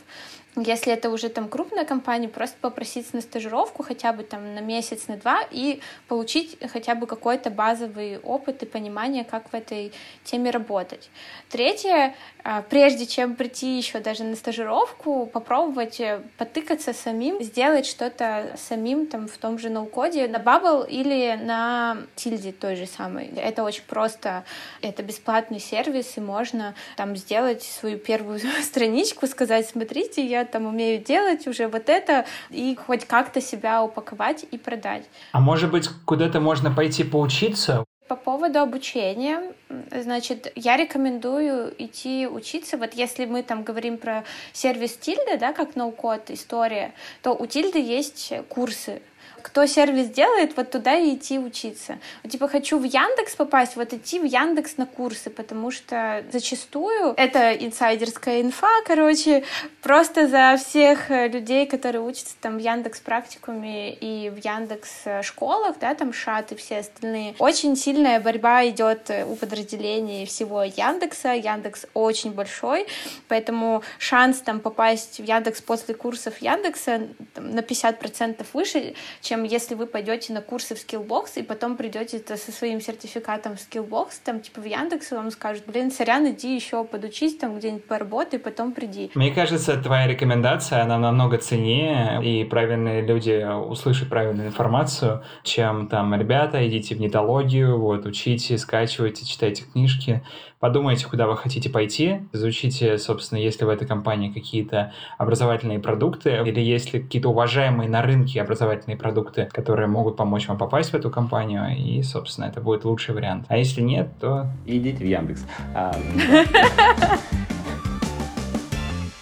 Если 0.56 0.92
это 0.92 1.10
уже 1.10 1.30
там 1.30 1.48
крупная 1.48 1.84
компания, 1.84 2.28
просто 2.28 2.56
попросить 2.60 3.12
на 3.12 3.20
стажировку 3.20 3.82
хотя 3.82 4.12
бы 4.12 4.22
там 4.22 4.54
на 4.54 4.60
месяц, 4.60 5.08
на 5.08 5.16
два 5.16 5.40
и 5.50 5.80
получить 6.06 6.56
хотя 6.72 6.94
бы 6.94 7.08
какой-то 7.08 7.50
базовый 7.50 8.18
опыт 8.18 8.62
и 8.62 8.66
понимание, 8.66 9.24
как 9.24 9.50
в 9.50 9.54
этой 9.54 9.92
теме 10.22 10.50
работать. 10.50 11.10
Третье, 11.48 12.14
а, 12.44 12.62
прежде 12.62 13.06
чем 13.06 13.34
прийти 13.34 13.76
еще 13.76 13.98
даже 13.98 14.22
на 14.22 14.36
стажировку, 14.36 15.26
попробовать 15.26 15.98
э, 15.98 16.20
потыкаться 16.38 16.92
самим, 16.92 17.42
сделать 17.42 17.86
что-то 17.86 18.53
самим 18.56 19.06
там 19.06 19.28
в 19.28 19.36
том 19.38 19.58
же 19.58 19.70
ноу-коде 19.70 20.28
на 20.28 20.36
Bubble 20.36 20.88
или 20.88 21.38
на 21.42 21.98
Тильде 22.14 22.52
той 22.52 22.76
же 22.76 22.86
самой. 22.86 23.26
Это 23.36 23.62
очень 23.62 23.84
просто, 23.86 24.44
это 24.82 25.02
бесплатный 25.02 25.60
сервис, 25.60 26.16
и 26.16 26.20
можно 26.20 26.74
там 26.96 27.16
сделать 27.16 27.62
свою 27.62 27.98
первую 27.98 28.40
страничку, 28.62 29.26
сказать, 29.26 29.68
смотрите, 29.68 30.24
я 30.24 30.44
там 30.44 30.66
умею 30.66 31.02
делать 31.02 31.46
уже 31.46 31.68
вот 31.68 31.88
это, 31.88 32.26
и 32.50 32.76
хоть 32.76 33.06
как-то 33.06 33.40
себя 33.40 33.82
упаковать 33.82 34.44
и 34.50 34.58
продать. 34.58 35.04
А 35.32 35.40
может 35.40 35.70
быть, 35.70 35.88
куда-то 36.04 36.40
можно 36.40 36.70
пойти 36.70 37.04
поучиться? 37.04 37.84
По 38.06 38.16
поводу 38.16 38.60
обучения, 38.60 39.54
значит, 39.90 40.52
я 40.56 40.76
рекомендую 40.76 41.74
идти 41.78 42.26
учиться. 42.26 42.76
Вот 42.76 42.92
если 42.92 43.24
мы 43.24 43.42
там 43.42 43.62
говорим 43.62 43.96
про 43.96 44.24
сервис 44.52 44.94
Тильда, 44.98 45.38
да, 45.38 45.54
как 45.54 45.74
ноу-код 45.74 46.30
история, 46.30 46.92
то 47.22 47.32
у 47.32 47.46
Тильды 47.46 47.80
есть 47.80 48.30
курсы 48.50 49.00
кто 49.44 49.66
сервис 49.66 50.08
делает, 50.08 50.56
вот 50.56 50.70
туда 50.70 50.94
и 50.96 51.14
идти 51.14 51.38
учиться. 51.38 51.98
Типа, 52.26 52.48
хочу 52.48 52.78
в 52.78 52.84
Яндекс 52.84 53.36
попасть, 53.36 53.76
вот 53.76 53.92
идти 53.92 54.18
в 54.18 54.24
Яндекс 54.24 54.78
на 54.78 54.86
курсы, 54.86 55.28
потому 55.28 55.70
что 55.70 56.24
зачастую 56.32 57.12
это 57.18 57.52
инсайдерская 57.52 58.40
инфа, 58.40 58.70
короче, 58.86 59.44
просто 59.82 60.28
за 60.28 60.56
всех 60.56 61.10
людей, 61.10 61.66
которые 61.66 62.00
учатся 62.00 62.34
там 62.40 62.56
в 62.56 62.60
Яндекс 62.60 63.00
практикуме 63.00 63.92
и 63.92 64.30
в 64.30 64.38
Яндекс 64.38 65.04
школах, 65.22 65.76
да, 65.78 65.94
там 65.94 66.14
ШАТ 66.14 66.52
и 66.52 66.54
все 66.54 66.78
остальные, 66.78 67.34
очень 67.38 67.76
сильная 67.76 68.20
борьба 68.20 68.66
идет 68.68 69.10
у 69.28 69.36
подразделений 69.36 70.24
всего 70.24 70.62
Яндекса. 70.62 71.34
Яндекс 71.34 71.84
очень 71.92 72.32
большой, 72.32 72.86
поэтому 73.28 73.82
шанс 73.98 74.38
там 74.38 74.60
попасть 74.60 75.20
в 75.20 75.24
Яндекс 75.24 75.60
после 75.60 75.94
курсов 75.94 76.38
Яндекса 76.38 77.08
там, 77.34 77.50
на 77.50 77.60
50% 77.60 78.46
выше, 78.54 78.94
чем 79.20 79.33
чем 79.34 79.42
если 79.42 79.74
вы 79.74 79.86
пойдете 79.86 80.32
на 80.32 80.40
курсы 80.40 80.76
в 80.76 80.78
Skillbox 80.78 81.40
и 81.40 81.42
потом 81.42 81.76
придете 81.76 82.22
со 82.24 82.52
своим 82.52 82.80
сертификатом 82.80 83.56
в 83.56 83.58
Skillbox, 83.58 84.10
там 84.24 84.38
типа 84.40 84.60
в 84.60 84.64
Яндекс 84.64 85.10
вам 85.10 85.32
скажут, 85.32 85.64
блин, 85.66 85.90
сорян, 85.90 86.30
иди 86.30 86.54
еще 86.54 86.84
подучись 86.84 87.36
там 87.36 87.56
где-нибудь 87.58 87.84
поработай, 87.84 88.38
потом 88.38 88.72
приди. 88.72 89.10
Мне 89.16 89.32
кажется, 89.32 89.76
твоя 89.76 90.06
рекомендация, 90.06 90.82
она 90.82 90.98
намного 90.98 91.38
ценнее, 91.38 92.20
и 92.22 92.44
правильные 92.44 93.04
люди 93.04 93.44
услышат 93.44 94.08
правильную 94.08 94.46
информацию, 94.46 95.24
чем 95.42 95.88
там, 95.88 96.14
ребята, 96.14 96.64
идите 96.68 96.94
в 96.94 97.00
нетологию, 97.00 97.80
вот, 97.80 98.06
учите, 98.06 98.56
скачивайте, 98.56 99.26
читайте 99.26 99.64
книжки, 99.64 100.22
подумайте, 100.60 101.06
куда 101.06 101.26
вы 101.26 101.36
хотите 101.36 101.68
пойти, 101.68 102.20
изучите, 102.32 102.98
собственно, 102.98 103.38
есть 103.38 103.60
ли 103.60 103.66
в 103.66 103.68
этой 103.68 103.86
компании 103.86 104.32
какие-то 104.32 104.92
образовательные 105.18 105.78
продукты, 105.78 106.40
или 106.46 106.60
есть 106.60 106.94
ли 106.94 107.02
какие-то 107.02 107.30
уважаемые 107.30 107.90
на 107.90 108.00
рынке 108.00 108.40
образовательные 108.40 108.96
продукты, 108.96 109.23
которые 109.52 109.86
могут 109.86 110.16
помочь 110.16 110.48
вам 110.48 110.58
попасть 110.58 110.90
в 110.90 110.94
эту 110.94 111.10
компанию, 111.10 111.76
и, 111.76 112.02
собственно, 112.02 112.46
это 112.46 112.60
будет 112.60 112.84
лучший 112.84 113.14
вариант. 113.14 113.46
А 113.48 113.56
если 113.56 113.80
нет, 113.80 114.08
то... 114.20 114.46
Идите 114.66 115.04
в 115.04 115.06
Яндекс. 115.06 115.44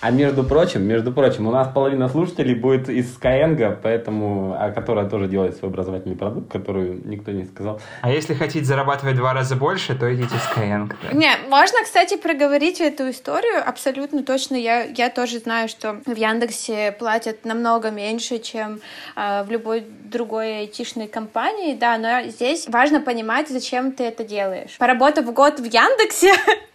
А, 0.03 0.11
между 0.11 0.43
прочим, 0.43 0.83
между 0.83 1.12
прочим, 1.12 1.47
у 1.47 1.53
нас 1.53 1.69
половина 1.73 2.09
слушателей 2.09 2.57
будет 2.57 2.88
из 2.88 3.17
Skyeng, 3.17 3.79
поэтому, 3.81 4.57
а 4.59 4.73
которая 4.73 5.09
тоже 5.09 5.29
делает 5.29 5.57
свой 5.57 5.71
образовательный 5.71 6.17
продукт, 6.17 6.51
который 6.51 7.01
никто 7.05 7.31
не 7.31 7.45
сказал. 7.45 7.81
А 8.01 8.11
если 8.11 8.35
хотите 8.35 8.65
зарабатывать 8.65 9.15
два 9.15 9.33
раза 9.33 9.55
больше, 9.55 9.95
то 9.95 10.12
идите 10.12 10.35
в 10.35 10.57
Skyeng. 10.57 10.93
Да. 11.03 11.17
Не, 11.17 11.31
можно, 11.49 11.79
кстати, 11.85 12.17
проговорить 12.17 12.81
эту 12.81 13.11
историю 13.11 13.62
абсолютно 13.65 14.25
точно. 14.25 14.57
Я, 14.57 14.87
я 14.87 15.09
тоже 15.09 15.38
знаю, 15.38 15.69
что 15.69 16.01
в 16.05 16.17
Яндексе 16.17 16.91
платят 16.99 17.45
намного 17.45 17.93
меньше, 17.93 18.41
чем 18.41 18.81
э, 19.15 19.45
в 19.45 19.53
любой 19.53 19.85
другой 20.11 20.59
айтишной 20.62 21.07
компании, 21.07 21.77
да, 21.77 21.97
но 21.97 22.29
здесь 22.29 22.67
важно 22.69 23.01
понимать, 23.01 23.49
зачем 23.49 23.93
ты 23.93 24.03
это 24.03 24.25
делаешь. 24.25 24.77
Поработав 24.79 25.33
год 25.33 25.61
в 25.61 25.65
Яндексе, 25.65 26.33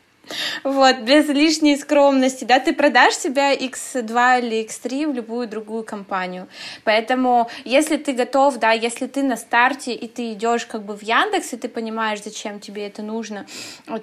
Вот, 0.64 1.00
без 1.00 1.28
лишней 1.30 1.78
скромности, 1.78 2.44
да, 2.44 2.60
ты 2.60 2.74
продашь 2.74 3.16
себя 3.16 3.54
X2 3.54 4.42
или 4.42 4.66
X3 4.66 5.12
в 5.12 5.16
любую 5.16 5.48
другую 5.48 5.84
компанию. 5.84 6.48
Поэтому, 6.84 7.50
если 7.66 7.98
ты 7.98 8.14
готов, 8.14 8.58
да, 8.58 8.72
если 8.72 9.08
ты 9.08 9.24
на 9.24 9.38
старте 9.38 9.94
и 9.94 10.08
ты 10.08 10.34
идешь 10.34 10.66
как 10.66 10.84
бы 10.84 10.96
в 10.96 11.04
Яндекс, 11.04 11.54
и 11.54 11.58
ты 11.58 11.70
понимаешь, 11.70 12.24
зачем 12.24 12.60
тебе 12.60 12.88
это 12.88 13.02
нужно, 13.02 13.46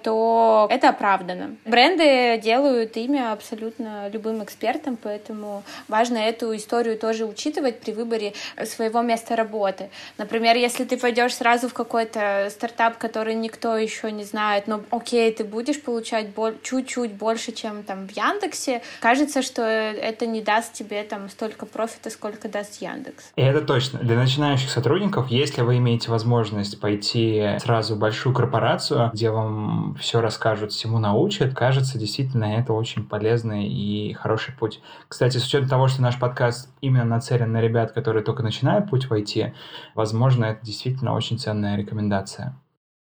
то 0.03 0.67
это 0.71 0.89
оправдано. 0.89 1.57
Бренды 1.65 2.41
делают 2.43 2.97
имя 2.97 3.33
абсолютно 3.33 4.09
любым 4.09 4.43
экспертам, 4.43 4.97
поэтому 5.01 5.63
важно 5.89 6.19
эту 6.19 6.55
историю 6.57 6.99
тоже 6.99 7.27
учитывать 7.27 7.81
при 7.81 7.93
выборе 7.93 8.33
своего 8.65 9.03
места 9.03 9.37
работы. 9.37 9.91
Например, 10.19 10.57
если 10.57 10.85
ты 10.85 10.97
пойдешь 10.97 11.35
сразу 11.35 11.69
в 11.69 11.75
какой-то 11.75 12.49
стартап, 12.51 12.99
который 12.99 13.35
никто 13.35 13.77
еще 13.77 14.11
не 14.13 14.25
знает, 14.25 14.67
но 14.67 14.83
окей, 14.91 15.31
ты 15.33 15.45
будешь 15.45 15.81
получать 15.83 16.14
получать 16.23 16.63
чуть-чуть 16.63 17.15
больше, 17.15 17.53
чем 17.53 17.83
там 17.83 18.07
в 18.07 18.11
Яндексе, 18.11 18.83
кажется, 19.01 19.43
что 19.43 19.63
это 19.63 20.27
не 20.27 20.41
даст 20.41 20.73
тебе 20.73 21.03
там 21.03 21.29
столько 21.29 21.67
профита, 21.67 22.11
сколько 22.11 22.49
даст 22.49 22.81
Яндекс. 22.81 23.33
И 23.37 23.43
это 23.43 23.61
точно. 23.61 23.99
Для 24.01 24.17
начинающих 24.17 24.71
сотрудников, 24.71 25.29
если 25.29 25.63
вы 25.63 25.79
имеете 25.79 26.11
возможность 26.11 26.81
пойти 26.81 27.57
сразу 27.59 27.95
в 27.95 27.99
большую 27.99 28.35
корпорацию, 28.35 29.11
где 29.13 29.31
вам 29.31 29.97
все 30.01 30.21
расскажут, 30.21 30.73
всему 30.73 30.99
научат, 30.99 31.55
кажется, 31.55 31.99
действительно, 31.99 32.45
это 32.45 32.73
очень 32.73 33.05
полезный 33.05 33.67
и 33.69 34.13
хороший 34.15 34.55
путь. 34.55 34.81
Кстати, 35.09 35.39
с 35.39 35.47
учетом 35.47 35.69
того, 35.69 35.89
что 35.89 36.03
наш 36.03 36.19
подкаст 36.19 36.69
именно 36.81 37.05
нацелен 37.05 37.53
на 37.53 37.61
ребят, 37.61 37.93
которые 37.93 38.25
только 38.25 38.43
начинают 38.43 38.91
путь 38.91 39.05
в 39.05 39.13
IT, 39.13 39.53
возможно, 39.95 40.47
это 40.47 40.65
действительно 40.65 41.15
очень 41.15 41.39
ценная 41.39 41.77
рекомендация. 41.77 42.57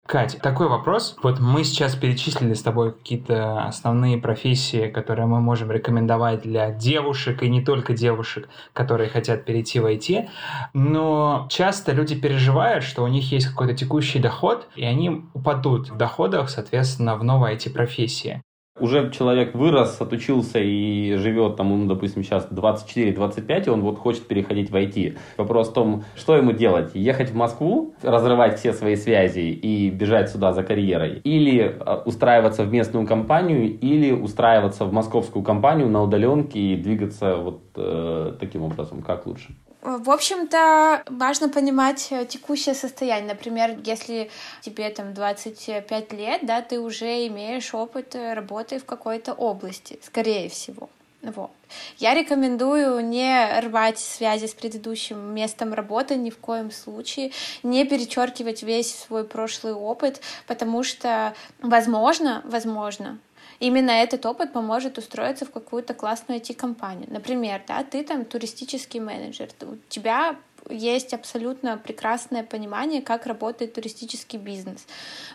Катя, 0.10 0.40
такой 0.40 0.68
вопрос. 0.68 1.16
Вот 1.22 1.40
мы 1.40 1.64
сейчас 1.64 1.94
перечислили 1.94 2.56
с 2.56 2.64
тобой 2.64 2.94
какие-то 2.94 3.66
основные 3.66 4.18
профессии, 4.18 4.88
которые 4.88 5.28
мы 5.28 5.40
можем 5.40 5.72
рекомендовать 5.72 6.42
для 6.42 6.72
девушек, 6.72 7.44
и 7.44 7.48
не 7.48 7.62
только 7.62 7.94
девушек, 7.94 8.50
которые 8.74 9.08
хотят 9.12 9.46
перейти 9.46 9.80
в 9.80 9.86
IT. 9.86 10.28
Но 10.74 11.46
часто 11.52 11.92
люди 11.92 12.20
переживают, 12.20 12.84
что 12.84 13.04
у 13.04 13.08
них 13.08 13.32
есть 13.32 13.50
какой-то 13.50 13.76
текущий 13.76 14.18
доход, 14.18 14.68
и 14.76 14.84
они 14.84 15.26
упадут 15.36 15.92
в 15.92 15.96
доходах, 15.96 16.50
соответственно, 16.50 17.16
в 17.16 17.24
новой 17.24 17.54
IT-профессии 17.54 18.42
уже 18.80 19.12
человек 19.12 19.54
вырос, 19.54 20.00
отучился 20.02 20.60
и 20.60 21.16
живет, 21.16 21.56
там, 21.56 21.72
ему, 21.72 21.88
допустим, 21.88 22.24
сейчас 22.24 22.48
24-25, 22.50 23.66
и 23.66 23.70
он 23.70 23.82
вот 23.82 23.98
хочет 23.98 24.28
переходить 24.28 24.72
в 24.72 24.76
IT. 24.76 25.18
Вопрос 25.38 25.70
в 25.70 25.74
том, 25.74 26.04
что 26.16 26.36
ему 26.36 26.52
делать? 26.52 26.92
Ехать 26.94 27.32
в 27.32 27.36
Москву, 27.36 27.94
разрывать 28.02 28.60
все 28.60 28.74
свои 28.74 28.96
связи 28.96 29.40
и 29.40 29.90
бежать 29.90 30.30
сюда 30.30 30.54
за 30.54 30.64
карьерой? 30.64 31.22
Или 31.24 31.76
а, 31.80 32.02
устраиваться 32.06 32.64
в 32.64 32.72
местную 32.72 33.06
компанию, 33.06 33.78
или 33.80 34.12
устраиваться 34.12 34.86
в 34.86 34.94
московскую 34.94 35.44
компанию 35.44 35.90
на 35.90 36.04
удаленке 36.04 36.60
и 36.60 36.76
двигаться 36.76 37.36
вот 37.36 37.62
э, 37.76 38.34
таким 38.40 38.64
образом? 38.64 39.02
Как 39.02 39.26
лучше? 39.26 39.56
В 39.82 40.12
общем-то, 40.12 41.04
важно 41.08 41.48
понимать 41.48 42.08
э, 42.12 42.26
текущее 42.26 42.76
состояние. 42.76 43.34
Например, 43.34 43.78
если 43.86 44.30
тебе 44.62 44.90
там 44.90 45.14
25 45.14 46.14
лет, 46.14 46.42
да, 46.46 46.62
ты 46.62 46.82
уже 46.82 47.28
имеешь 47.28 47.74
опыт 47.74 48.14
э, 48.14 48.34
работы 48.34 48.80
в 48.80 48.86
какой-то 48.86 49.34
области, 49.34 49.98
скорее 50.04 50.50
всего. 50.50 50.90
Вот. 51.22 51.52
Я 51.98 52.14
рекомендую 52.14 53.06
не 53.06 53.60
рвать 53.62 54.00
связи 54.00 54.48
с 54.48 54.54
предыдущим 54.54 55.34
местом 55.34 55.74
работы 55.74 56.16
ни 56.16 56.30
в 56.30 56.38
коем 56.38 56.72
случае, 56.72 57.32
не 57.62 57.86
перечеркивать 57.86 58.64
весь 58.64 58.96
свой 58.96 59.26
прошлый 59.26 59.74
опыт, 59.74 60.22
потому 60.48 60.84
что, 60.84 61.34
возможно, 61.62 62.42
возможно, 62.46 63.20
именно 63.60 63.92
этот 63.92 64.26
опыт 64.26 64.54
поможет 64.54 64.98
устроиться 64.98 65.46
в 65.46 65.52
какую-то 65.52 65.94
классную 65.94 66.40
IT-компанию. 66.40 67.08
Например, 67.10 67.62
да, 67.68 67.84
ты 67.84 68.04
там 68.04 68.26
туристический 68.26 69.00
менеджер, 69.00 69.50
у 69.62 69.78
тебя 69.90 70.36
есть 70.70 71.14
абсолютно 71.14 71.78
прекрасное 71.78 72.44
понимание, 72.44 73.02
как 73.02 73.26
работает 73.26 73.74
туристический 73.74 74.40
бизнес. 74.40 74.86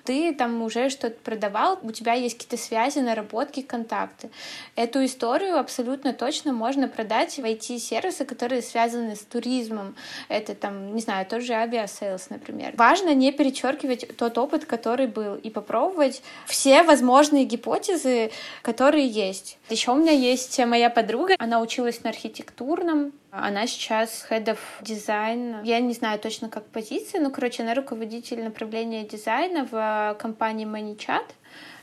Ты 0.05 0.35
там 0.35 0.63
уже 0.63 0.91
что-то 0.91 1.17
продавал, 1.23 1.79
у 1.83 1.93
тебя 1.93 2.15
есть 2.15 2.37
какие-то 2.39 2.57
связи, 2.57 2.99
наработки, 2.99 3.63
контакты. 3.63 4.31
Эту 4.77 5.05
историю 5.05 5.59
абсолютно 5.59 6.13
точно 6.13 6.53
можно 6.53 6.89
продать 6.89 7.37
в 7.37 7.45
IT-сервисы, 7.45 8.25
которые 8.25 8.63
связаны 8.63 9.17
с 9.17 9.21
туризмом. 9.21 9.95
Это 10.29 10.55
там, 10.55 10.95
не 10.95 11.01
знаю, 11.01 11.27
тот 11.27 11.43
же 11.43 11.55
Aviasales, 11.55 12.31
например. 12.31 12.75
Важно 12.77 13.15
не 13.15 13.33
перечеркивать 13.33 14.17
тот 14.17 14.39
опыт, 14.39 14.65
который 14.65 15.07
был, 15.07 15.35
и 15.37 15.51
попробовать 15.51 16.23
все 16.47 16.83
возможные 16.83 17.45
гипотезы, 17.45 18.31
которые 18.63 19.07
есть. 19.07 19.59
Еще 19.69 19.93
у 19.93 19.97
меня 19.97 20.13
есть 20.13 20.59
моя 20.65 20.91
подруга, 20.91 21.35
она 21.39 21.61
училась 21.61 22.03
на 22.03 22.11
архитектурном, 22.11 23.13
она 23.37 23.67
сейчас 23.67 24.27
head 24.31 24.45
of 24.45 24.59
design. 24.83 25.65
Я 25.65 25.81
не 25.81 25.93
знаю 25.93 26.19
точно 26.19 26.49
как 26.49 26.65
позиция, 26.67 27.21
но, 27.21 27.31
короче, 27.31 27.63
она 27.63 27.75
руководитель 27.75 28.43
направления 28.43 29.05
дизайна 29.05 29.67
в 29.71 30.17
компании 30.21 30.67
ManyChat. 30.67 31.25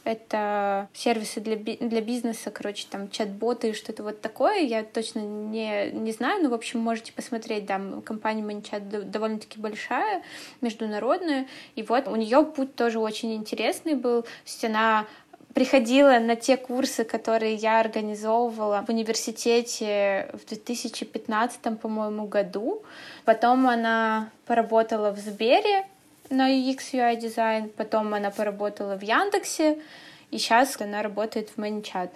Это 0.04 0.90
сервисы 0.94 1.42
для, 1.42 1.56
би- 1.56 1.78
для 1.80 2.02
бизнеса, 2.02 2.50
короче, 2.50 2.88
там 2.90 3.10
чат-боты 3.10 3.70
и 3.70 3.74
что-то 3.74 4.02
вот 4.02 4.20
такое. 4.20 4.62
Я 4.62 4.84
точно 4.84 5.20
не, 5.20 5.92
не 5.92 6.12
знаю, 6.12 6.42
но, 6.42 6.50
в 6.50 6.54
общем, 6.54 6.80
можете 6.80 7.14
посмотреть, 7.14 7.66
да, 7.66 7.80
компания 8.04 8.42
ManyChat 8.42 9.04
довольно-таки 9.04 9.60
большая, 9.60 10.24
международная. 10.62 11.48
И 11.76 11.84
вот 11.84 12.08
у 12.08 12.16
нее 12.16 12.44
путь 12.44 12.76
тоже 12.76 13.00
очень 13.00 13.36
интересный 13.36 13.94
был. 13.94 14.24
То 14.24 14.30
есть 14.46 14.66
она 14.66 15.06
приходила 15.54 16.20
на 16.20 16.36
те 16.36 16.58
курсы, 16.58 17.04
которые 17.04 17.56
я 17.56 17.80
организовывала 17.80 18.84
в 18.86 18.90
университете 18.90 20.30
в 20.34 20.48
2015, 20.48 21.80
по-моему, 21.80 22.28
году. 22.28 22.84
Потом 23.26 23.68
она 23.68 24.30
поработала 24.46 25.12
в 25.12 25.18
Сбере 25.18 25.86
на 26.30 26.50
UX 26.50 26.94
UI 26.94 27.16
дизайн, 27.18 27.70
потом 27.70 28.14
она 28.14 28.32
поработала 28.32 28.96
в 28.96 29.02
Яндексе, 29.02 29.82
и 30.32 30.38
сейчас 30.38 30.80
она 30.80 31.04
работает 31.04 31.50
в 31.50 31.58
ManyChat. 31.58 32.10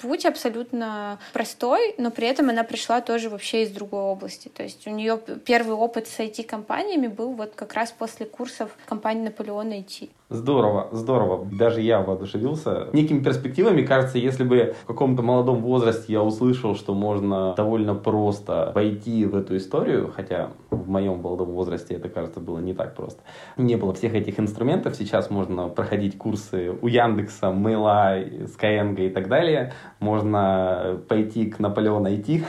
Путь 0.00 0.26
абсолютно 0.26 1.20
простой, 1.32 1.94
но 1.98 2.10
при 2.10 2.26
этом 2.26 2.48
она 2.50 2.64
пришла 2.64 3.00
тоже 3.00 3.30
вообще 3.30 3.62
из 3.62 3.70
другой 3.70 4.02
области. 4.02 4.48
То 4.48 4.64
есть 4.64 4.86
у 4.88 4.90
нее 4.90 5.20
первый 5.44 5.74
опыт 5.74 6.08
с 6.08 6.18
IT-компаниями 6.18 7.06
был 7.06 7.32
вот 7.32 7.54
как 7.54 7.74
раз 7.74 7.92
после 7.92 8.26
курсов 8.26 8.76
компании 8.86 9.24
Наполеон 9.24 9.70
IT. 9.72 10.10
Здорово, 10.32 10.88
здорово. 10.92 11.44
Даже 11.50 11.80
я 11.80 12.02
воодушевился. 12.02 12.86
Некими 12.92 13.18
перспективами, 13.18 13.82
кажется, 13.82 14.16
если 14.16 14.44
бы 14.44 14.76
в 14.84 14.86
каком-то 14.86 15.22
молодом 15.22 15.60
возрасте 15.60 16.12
я 16.12 16.22
услышал, 16.22 16.76
что 16.76 16.94
можно 16.94 17.52
довольно 17.56 17.96
просто 17.96 18.70
войти 18.72 19.26
в 19.26 19.34
эту 19.34 19.56
историю, 19.56 20.12
хотя 20.14 20.50
в 20.70 20.88
моем 20.88 21.18
молодом 21.18 21.48
возрасте 21.48 21.94
это, 21.94 22.08
кажется, 22.08 22.38
было 22.38 22.60
не 22.60 22.74
так 22.74 22.94
просто. 22.94 23.20
Не 23.56 23.74
было 23.74 23.92
всех 23.92 24.14
этих 24.14 24.38
инструментов. 24.38 24.94
Сейчас 24.94 25.30
можно 25.30 25.68
проходить 25.68 26.16
курсы 26.16 26.78
у 26.80 26.86
Яндекса, 26.86 27.46
Mail, 27.46 28.46
Skyeng 28.56 29.04
и 29.04 29.10
так 29.10 29.26
далее. 29.26 29.72
Можно 29.98 31.00
пойти 31.08 31.46
к 31.46 31.58
Наполеону 31.58 32.08
IT, 32.08 32.44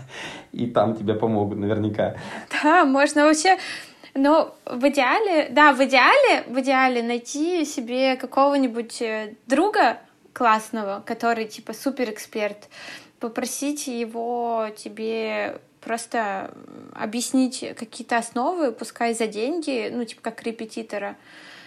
и 0.52 0.66
там 0.68 0.94
тебе 0.94 1.12
помогут 1.12 1.58
наверняка. 1.58 2.14
Да, 2.62 2.86
можно 2.86 3.24
вообще 3.26 3.58
ну, 4.16 4.54
в 4.64 4.88
идеале, 4.88 5.48
да, 5.50 5.72
в 5.72 5.84
идеале, 5.84 6.44
в 6.46 6.60
идеале 6.60 7.02
найти 7.02 7.64
себе 7.64 8.16
какого-нибудь 8.16 9.02
э, 9.02 9.34
друга 9.46 10.00
классного, 10.32 11.02
который 11.06 11.46
типа 11.46 11.72
супер 11.72 12.10
эксперт, 12.10 12.68
попросить 13.20 13.86
его 13.86 14.68
тебе 14.76 15.60
просто 15.80 16.52
объяснить 16.94 17.64
какие-то 17.76 18.18
основы, 18.18 18.72
пускай 18.72 19.14
за 19.14 19.26
деньги, 19.26 19.88
ну, 19.92 20.04
типа 20.04 20.20
как 20.22 20.42
репетитора, 20.42 21.16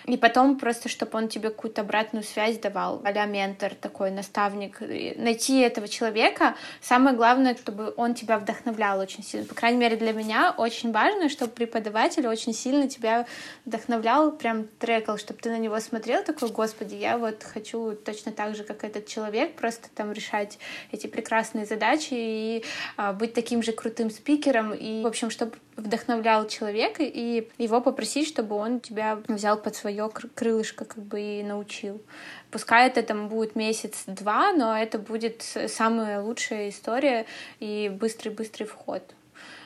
и 0.05 0.17
потом 0.17 0.57
просто, 0.57 0.89
чтобы 0.89 1.17
он 1.17 1.27
тебе 1.27 1.49
какую-то 1.49 1.81
обратную 1.81 2.23
связь 2.23 2.57
давал, 2.57 3.01
а 3.03 3.25
ментор 3.25 3.75
такой, 3.75 4.11
наставник. 4.11 4.79
найти 5.17 5.59
этого 5.59 5.87
человека, 5.87 6.55
самое 6.81 7.15
главное, 7.15 7.55
чтобы 7.55 7.93
он 7.97 8.13
тебя 8.13 8.37
вдохновлял 8.37 8.99
очень 8.99 9.23
сильно. 9.23 9.45
По 9.45 9.55
крайней 9.55 9.77
мере, 9.77 9.97
для 9.97 10.13
меня 10.13 10.53
очень 10.57 10.91
важно, 10.91 11.29
чтобы 11.29 11.51
преподаватель 11.51 12.27
очень 12.27 12.53
сильно 12.53 12.87
тебя 12.87 13.25
вдохновлял, 13.65 14.31
прям 14.31 14.67
трекал, 14.79 15.17
чтобы 15.17 15.39
ты 15.39 15.49
на 15.49 15.57
него 15.57 15.79
смотрел, 15.79 16.23
такой, 16.23 16.49
господи, 16.49 16.95
я 16.95 17.17
вот 17.17 17.43
хочу 17.43 17.95
точно 17.95 18.31
так 18.31 18.55
же, 18.55 18.63
как 18.63 18.83
этот 18.83 19.07
человек, 19.07 19.55
просто 19.55 19.89
там 19.93 20.11
решать 20.11 20.59
эти 20.91 21.07
прекрасные 21.07 21.65
задачи 21.65 22.13
и 22.13 22.63
а, 22.97 23.13
быть 23.13 23.33
таким 23.33 23.63
же 23.63 23.71
крутым 23.71 24.09
спикером. 24.09 24.73
И, 24.73 25.03
в 25.03 25.07
общем, 25.07 25.29
чтобы 25.29 25.53
вдохновлял 25.79 26.47
человека, 26.47 27.03
и 27.03 27.49
его 27.57 27.81
попросить, 27.81 28.27
чтобы 28.27 28.55
он 28.55 28.79
тебя 28.79 29.19
взял 29.27 29.57
под 29.57 29.75
свое 29.75 30.09
крылышко 30.09 30.85
как 30.85 31.03
бы 31.03 31.19
и 31.19 31.43
научил. 31.43 32.01
Пускай 32.51 32.87
это 32.87 33.03
там 33.03 33.29
будет 33.29 33.55
месяц-два, 33.55 34.53
но 34.53 34.77
это 34.77 34.99
будет 34.99 35.43
самая 35.67 36.21
лучшая 36.21 36.69
история 36.69 37.25
и 37.59 37.89
быстрый-быстрый 37.89 38.65
вход. 38.65 39.03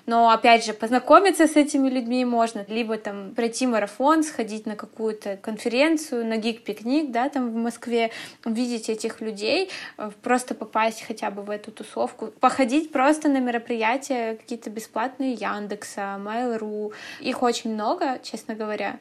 Но, 0.06 0.30
опять 0.30 0.66
же, 0.66 0.74
познакомиться 0.74 1.48
с 1.48 1.56
этими 1.56 1.90
людьми 1.90 2.26
можно. 2.26 2.66
Либо 2.68 2.98
там 2.98 3.34
пройти 3.34 3.66
марафон, 3.66 4.24
сходить 4.24 4.66
на 4.66 4.76
какую-то 4.76 5.38
конференцию, 5.38 6.26
на 6.26 6.38
гик-пикник, 6.38 7.12
да, 7.12 7.30
там 7.30 7.52
в 7.52 7.56
Москве, 7.56 8.12
увидеть 8.44 8.90
этих 8.90 9.22
людей, 9.22 9.70
э, 9.98 10.12
просто 10.22 10.56
попасть 10.56 11.04
хотя 11.04 11.32
бы 11.32 11.42
в 11.42 11.50
эту 11.50 11.72
тусовку, 11.72 12.28
походить 12.28 12.92
просто 12.92 13.30
на 13.30 13.38
мероприятия 13.38 14.36
какие-то 14.36 14.70
бесплатные 14.70 15.34
Яндекса, 15.34 16.20
Mail.ru. 16.20 16.94
Их 17.22 17.42
очень 17.42 17.74
много, 17.74 18.20
честно 18.24 18.56
говоря 18.56 19.00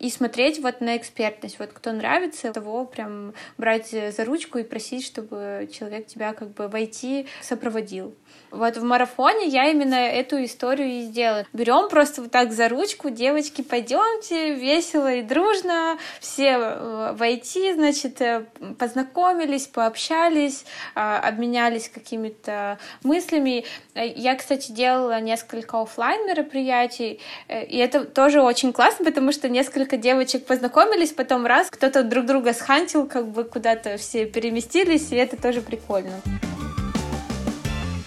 и 0.00 0.10
смотреть 0.10 0.60
вот 0.60 0.80
на 0.80 0.96
экспертность. 0.96 1.58
Вот 1.58 1.70
кто 1.72 1.92
нравится, 1.92 2.52
того 2.52 2.84
прям 2.84 3.34
брать 3.58 3.90
за 3.90 4.24
ручку 4.24 4.58
и 4.58 4.64
просить, 4.64 5.04
чтобы 5.04 5.68
человек 5.72 6.06
тебя 6.06 6.32
как 6.32 6.50
бы 6.50 6.68
войти 6.68 7.26
сопроводил. 7.42 8.14
Вот 8.50 8.76
в 8.76 8.82
марафоне 8.82 9.46
я 9.46 9.70
именно 9.70 9.94
эту 9.94 10.42
историю 10.44 10.88
и 10.88 11.02
сделала. 11.02 11.46
Берем 11.52 11.88
просто 11.88 12.22
вот 12.22 12.32
так 12.32 12.52
за 12.52 12.68
ручку, 12.68 13.10
девочки, 13.10 13.62
пойдемте, 13.62 14.54
весело 14.54 15.12
и 15.12 15.22
дружно, 15.22 15.98
все 16.18 16.56
э, 16.58 17.12
войти, 17.12 17.72
значит, 17.74 18.20
э, 18.20 18.44
познакомились, 18.78 19.68
пообщались, 19.68 20.64
а, 20.96 21.20
обменялись 21.20 21.88
какими-то 21.88 22.78
мыслями. 23.04 23.64
Я, 23.94 24.34
кстати, 24.34 24.72
делала 24.72 25.20
несколько 25.20 25.80
офлайн 25.80 26.26
мероприятий, 26.26 27.20
э, 27.46 27.64
и 27.66 27.76
это 27.76 28.04
тоже 28.04 28.42
очень 28.42 28.72
классно, 28.72 29.04
потому 29.04 29.30
что 29.30 29.48
несколько 29.48 29.89
девочек 29.96 30.46
познакомились, 30.46 31.12
потом 31.12 31.46
раз, 31.46 31.68
кто-то 31.70 32.02
друг 32.02 32.26
друга 32.26 32.52
схантил, 32.52 33.06
как 33.06 33.28
бы 33.28 33.44
куда-то 33.44 33.96
все 33.96 34.26
переместились, 34.26 35.12
и 35.12 35.16
это 35.16 35.40
тоже 35.40 35.60
прикольно. 35.60 36.20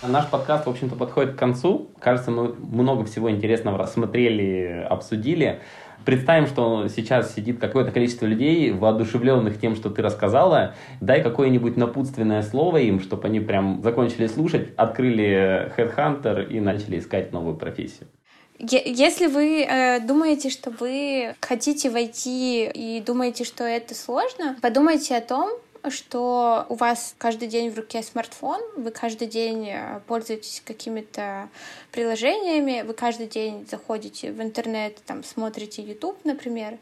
Наш 0.06 0.28
подкаст, 0.28 0.66
в 0.66 0.70
общем-то, 0.70 0.96
подходит 0.96 1.36
к 1.36 1.40
концу. 1.40 1.90
Кажется, 2.00 2.30
мы 2.30 2.54
много 2.54 3.06
всего 3.06 3.32
интересного 3.32 3.78
рассмотрели, 3.78 4.86
обсудили. 4.90 5.62
Представим, 6.04 6.48
что 6.48 6.90
сейчас 6.90 7.34
сидит 7.34 7.60
какое-то 7.60 7.92
количество 7.92 8.26
людей, 8.26 8.72
воодушевленных 8.72 9.58
тем, 9.58 9.76
что 9.78 9.90
ты 9.90 10.02
рассказала. 10.02 10.76
Дай 11.00 11.24
какое-нибудь 11.24 11.78
напутственное 11.78 12.42
слово 12.42 12.78
им, 12.78 13.00
чтобы 13.00 13.28
они 13.28 13.40
прям 13.40 13.82
закончили 13.82 14.28
слушать, 14.28 14.74
открыли 14.76 15.72
Headhunter 15.78 16.46
и 16.46 16.60
начали 16.60 17.00
искать 17.00 17.32
новую 17.32 17.56
профессию. 17.56 18.10
Если 18.60 19.28
вы 19.28 19.64
э, 19.64 20.00
думаете, 20.00 20.50
что 20.50 20.70
вы 20.70 21.36
хотите 21.42 21.90
войти 21.90 22.66
и 22.66 23.02
думаете, 23.02 23.44
что 23.44 23.64
это 23.64 23.96
сложно, 23.96 24.58
подумайте 24.62 25.16
о 25.16 25.22
том, 25.22 25.52
что 25.90 26.66
у 26.70 26.76
вас 26.76 27.16
каждый 27.18 27.48
день 27.48 27.70
в 27.70 27.76
руке 27.76 28.02
смартфон, 28.02 28.62
вы 28.78 28.92
каждый 28.92 29.28
день 29.28 29.70
э, 29.70 30.00
пользуетесь 30.08 30.62
какими-то 30.66 31.50
приложениями, 31.92 32.84
вы 32.84 32.94
каждый 32.94 33.28
день 33.28 33.68
заходите 33.70 34.32
в 34.32 34.42
интернет, 34.42 34.98
там 35.06 35.24
смотрите 35.24 35.82
YouTube, 35.82 36.18
например, 36.24 36.78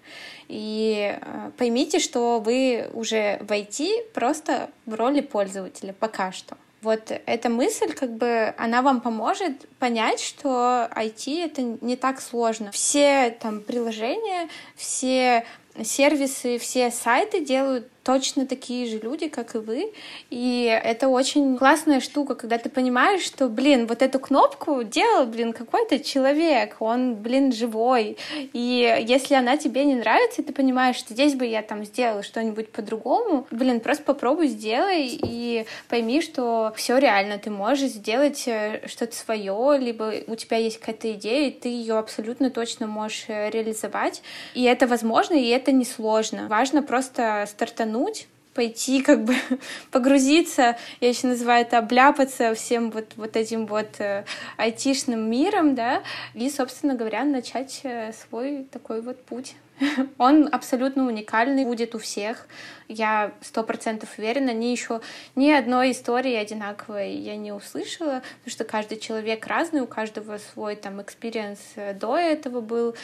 и 0.48 1.18
э, 1.20 1.52
поймите, 1.58 2.00
что 2.00 2.40
вы 2.40 2.90
уже 2.94 3.40
в 3.42 3.52
IT 3.52 4.12
просто 4.14 4.70
в 4.86 4.94
роли 4.94 5.22
пользователя 5.22 5.94
пока 5.94 6.32
что. 6.32 6.58
Вот 6.82 7.12
эта 7.28 7.50
мысль, 7.50 7.94
как 7.94 8.12
бы, 8.16 8.56
она 8.58 8.82
вам 8.82 9.02
поможет 9.02 9.68
понять, 9.78 10.20
что 10.20 10.90
IT— 10.96 11.46
это 11.46 11.62
не 11.62 11.96
так 11.96 12.20
сложно. 12.20 12.72
Все 12.72 13.30
там 13.40 13.62
приложения, 13.62 14.50
все 14.76 15.46
сервисы, 15.84 16.58
все 16.58 16.90
сайты 16.90 17.46
делают 17.46 17.88
точно 18.04 18.48
такие 18.48 18.88
же 18.88 19.00
люди, 19.00 19.28
как 19.28 19.56
и 19.56 19.60
вы. 19.60 19.92
И 20.30 20.80
это 20.84 21.08
очень 21.08 21.58
классная 21.58 22.00
штука, 22.00 22.36
когда 22.36 22.58
ты 22.58 22.70
понимаешь, 22.70 23.22
что, 23.22 23.48
блин, 23.48 23.86
вот 23.86 24.02
эту 24.02 24.20
кнопку 24.20 24.84
делал, 24.84 25.26
блин, 25.28 25.54
какой-то 25.54 26.00
человек, 26.00 26.78
он, 26.80 27.16
блин, 27.16 27.52
живой. 27.52 28.18
И 28.54 29.06
если 29.08 29.36
она 29.36 29.58
тебе 29.58 29.86
не 29.86 29.96
нравится, 29.96 30.42
ты 30.42 30.52
понимаешь, 30.52 30.96
что 30.96 31.14
здесь 31.14 31.36
бы 31.36 31.46
я 31.46 31.62
там 31.62 31.86
сделала 31.86 32.24
что-нибудь 32.24 32.72
по-другому, 32.72 33.48
блин, 33.52 33.80
просто 33.80 34.04
попробуй, 34.04 34.48
сделай 34.48 35.08
и 35.08 35.66
пойми, 35.88 36.22
что 36.22 36.74
все 36.76 36.98
реально, 36.98 37.38
ты 37.38 37.52
можешь 37.52 37.92
сделать 37.92 38.48
э, 38.48 38.88
что-то 38.88 39.16
свое, 39.16 39.78
либо 39.80 40.14
у 40.28 40.36
тебя 40.36 40.58
есть 40.58 40.80
какая-то 40.80 41.12
идея, 41.14 41.50
и 41.50 41.52
ты 41.52 41.70
ее 41.70 41.98
абсолютно 41.98 42.50
точно 42.50 42.88
можешь 42.88 43.26
э, 43.28 43.50
реализовать. 43.52 44.24
И 44.56 44.64
это 44.64 44.88
возможно, 44.88 45.36
и 45.36 45.48
это 45.50 45.72
несложно. 45.72 46.48
Важно 46.48 46.82
просто 46.82 47.46
стартануть 47.48 47.91
отдохнуть, 47.92 48.28
пойти 48.54 49.02
как 49.02 49.24
бы 49.24 49.36
погрузиться, 49.92 50.78
я 51.00 51.10
еще 51.10 51.28
называю 51.28 51.66
это 51.66 51.78
обляпаться 51.78 52.54
всем 52.54 52.92
вот, 52.92 53.14
вот 53.16 53.36
этим 53.36 53.66
вот 53.66 54.00
э, 54.00 54.26
айтишным 54.58 55.30
миром, 55.30 55.76
да, 55.76 56.04
и, 56.34 56.50
собственно 56.50 56.96
говоря, 56.96 57.24
начать 57.24 57.82
э, 57.84 58.12
свой 58.14 58.66
такой 58.72 59.02
вот 59.02 59.24
путь. 59.24 59.56
Он 60.18 60.50
абсолютно 60.52 61.06
уникальный 61.08 61.66
будет 61.66 61.96
у 61.96 62.00
всех. 62.00 62.48
Я 62.88 63.32
сто 63.42 63.64
процентов 63.64 64.10
уверена. 64.18 64.54
Ни 64.54 64.66
еще 64.66 65.02
ни 65.36 65.50
одной 65.50 65.92
истории 65.92 66.36
одинаковой 66.36 67.14
я 67.14 67.36
не 67.36 67.52
услышала, 67.52 68.22
потому 68.44 68.52
что 68.52 68.64
каждый 68.64 69.00
человек 69.00 69.48
разный, 69.48 69.82
у 69.82 69.88
каждого 69.88 70.38
свой 70.38 70.76
там 70.76 71.02
experience 71.02 71.60
э, 71.76 71.94
до 71.94 72.18
этого 72.18 72.62
был. 72.62 72.96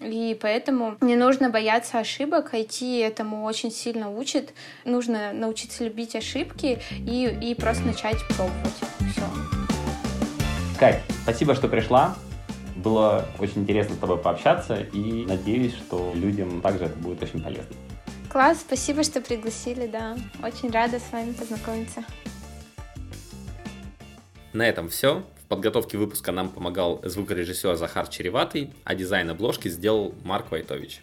И 0.00 0.36
поэтому 0.40 0.96
не 1.00 1.16
нужно 1.16 1.50
бояться 1.50 1.98
ошибок. 1.98 2.54
IT 2.54 3.02
этому 3.02 3.44
очень 3.44 3.70
сильно 3.70 4.10
учит. 4.10 4.52
Нужно 4.84 5.32
научиться 5.32 5.84
любить 5.84 6.16
ошибки 6.16 6.80
и, 6.90 7.38
и 7.40 7.54
просто 7.54 7.84
начать 7.84 8.18
пробовать. 8.28 8.74
Все. 9.12 9.22
Кать, 10.78 11.02
спасибо, 11.22 11.54
что 11.54 11.68
пришла. 11.68 12.16
Было 12.86 13.26
очень 13.40 13.62
интересно 13.62 13.96
с 13.96 13.98
тобой 13.98 14.16
пообщаться 14.16 14.76
и 14.76 15.26
надеюсь, 15.26 15.74
что 15.74 16.12
людям 16.14 16.60
также 16.60 16.84
это 16.84 16.96
будет 16.96 17.20
очень 17.20 17.42
полезно. 17.42 17.74
Класс, 18.30 18.60
спасибо, 18.60 19.02
что 19.02 19.20
пригласили, 19.20 19.88
да. 19.88 20.16
Очень 20.40 20.70
рада 20.70 21.00
с 21.00 21.10
вами 21.10 21.32
познакомиться. 21.32 22.04
На 24.52 24.68
этом 24.68 24.88
все. 24.88 25.24
В 25.42 25.48
подготовке 25.48 25.98
выпуска 25.98 26.30
нам 26.30 26.48
помогал 26.48 27.00
звукорежиссер 27.02 27.74
Захар 27.74 28.06
Череватый, 28.06 28.72
а 28.84 28.94
дизайн 28.94 29.30
обложки 29.30 29.66
сделал 29.66 30.14
Марк 30.22 30.52
Вайтович. 30.52 31.00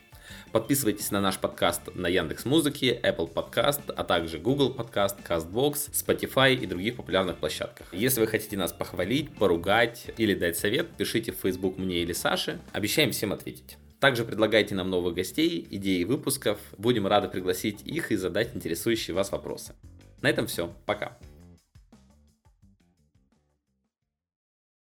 Подписывайтесь 0.54 1.10
на 1.10 1.20
наш 1.20 1.40
подкаст 1.40 1.82
на 1.96 2.06
Яндекс 2.06 2.46
Музыке, 2.46 3.00
Apple 3.02 3.28
Podcast, 3.34 3.82
а 3.88 4.04
также 4.04 4.38
Google 4.38 4.72
Podcast, 4.72 5.16
CastBox, 5.28 5.90
Spotify 5.92 6.54
и 6.54 6.68
других 6.68 6.96
популярных 6.96 7.38
площадках. 7.38 7.92
Если 7.92 8.22
вы 8.22 8.28
хотите 8.28 8.56
нас 8.56 8.72
похвалить, 8.72 9.34
поругать 9.34 10.12
или 10.16 10.36
дать 10.36 10.56
совет, 10.56 10.90
пишите 10.96 11.32
в 11.32 11.38
Facebook 11.38 11.80
мне 11.80 12.04
или 12.04 12.14
Саше. 12.14 12.60
Обещаем 12.72 13.10
всем 13.10 13.34
ответить. 13.34 13.78
Также 14.00 14.26
предлагайте 14.26 14.76
нам 14.76 14.92
новых 14.92 15.16
гостей, 15.16 15.68
идеи 15.72 16.04
выпусков. 16.04 16.60
Будем 16.78 17.08
рады 17.08 17.30
пригласить 17.30 17.82
их 17.82 18.12
и 18.12 18.16
задать 18.16 18.56
интересующие 18.56 19.16
вас 19.16 19.32
вопросы. 19.32 19.74
На 20.22 20.30
этом 20.30 20.46
все. 20.46 20.72
Пока. 20.86 21.18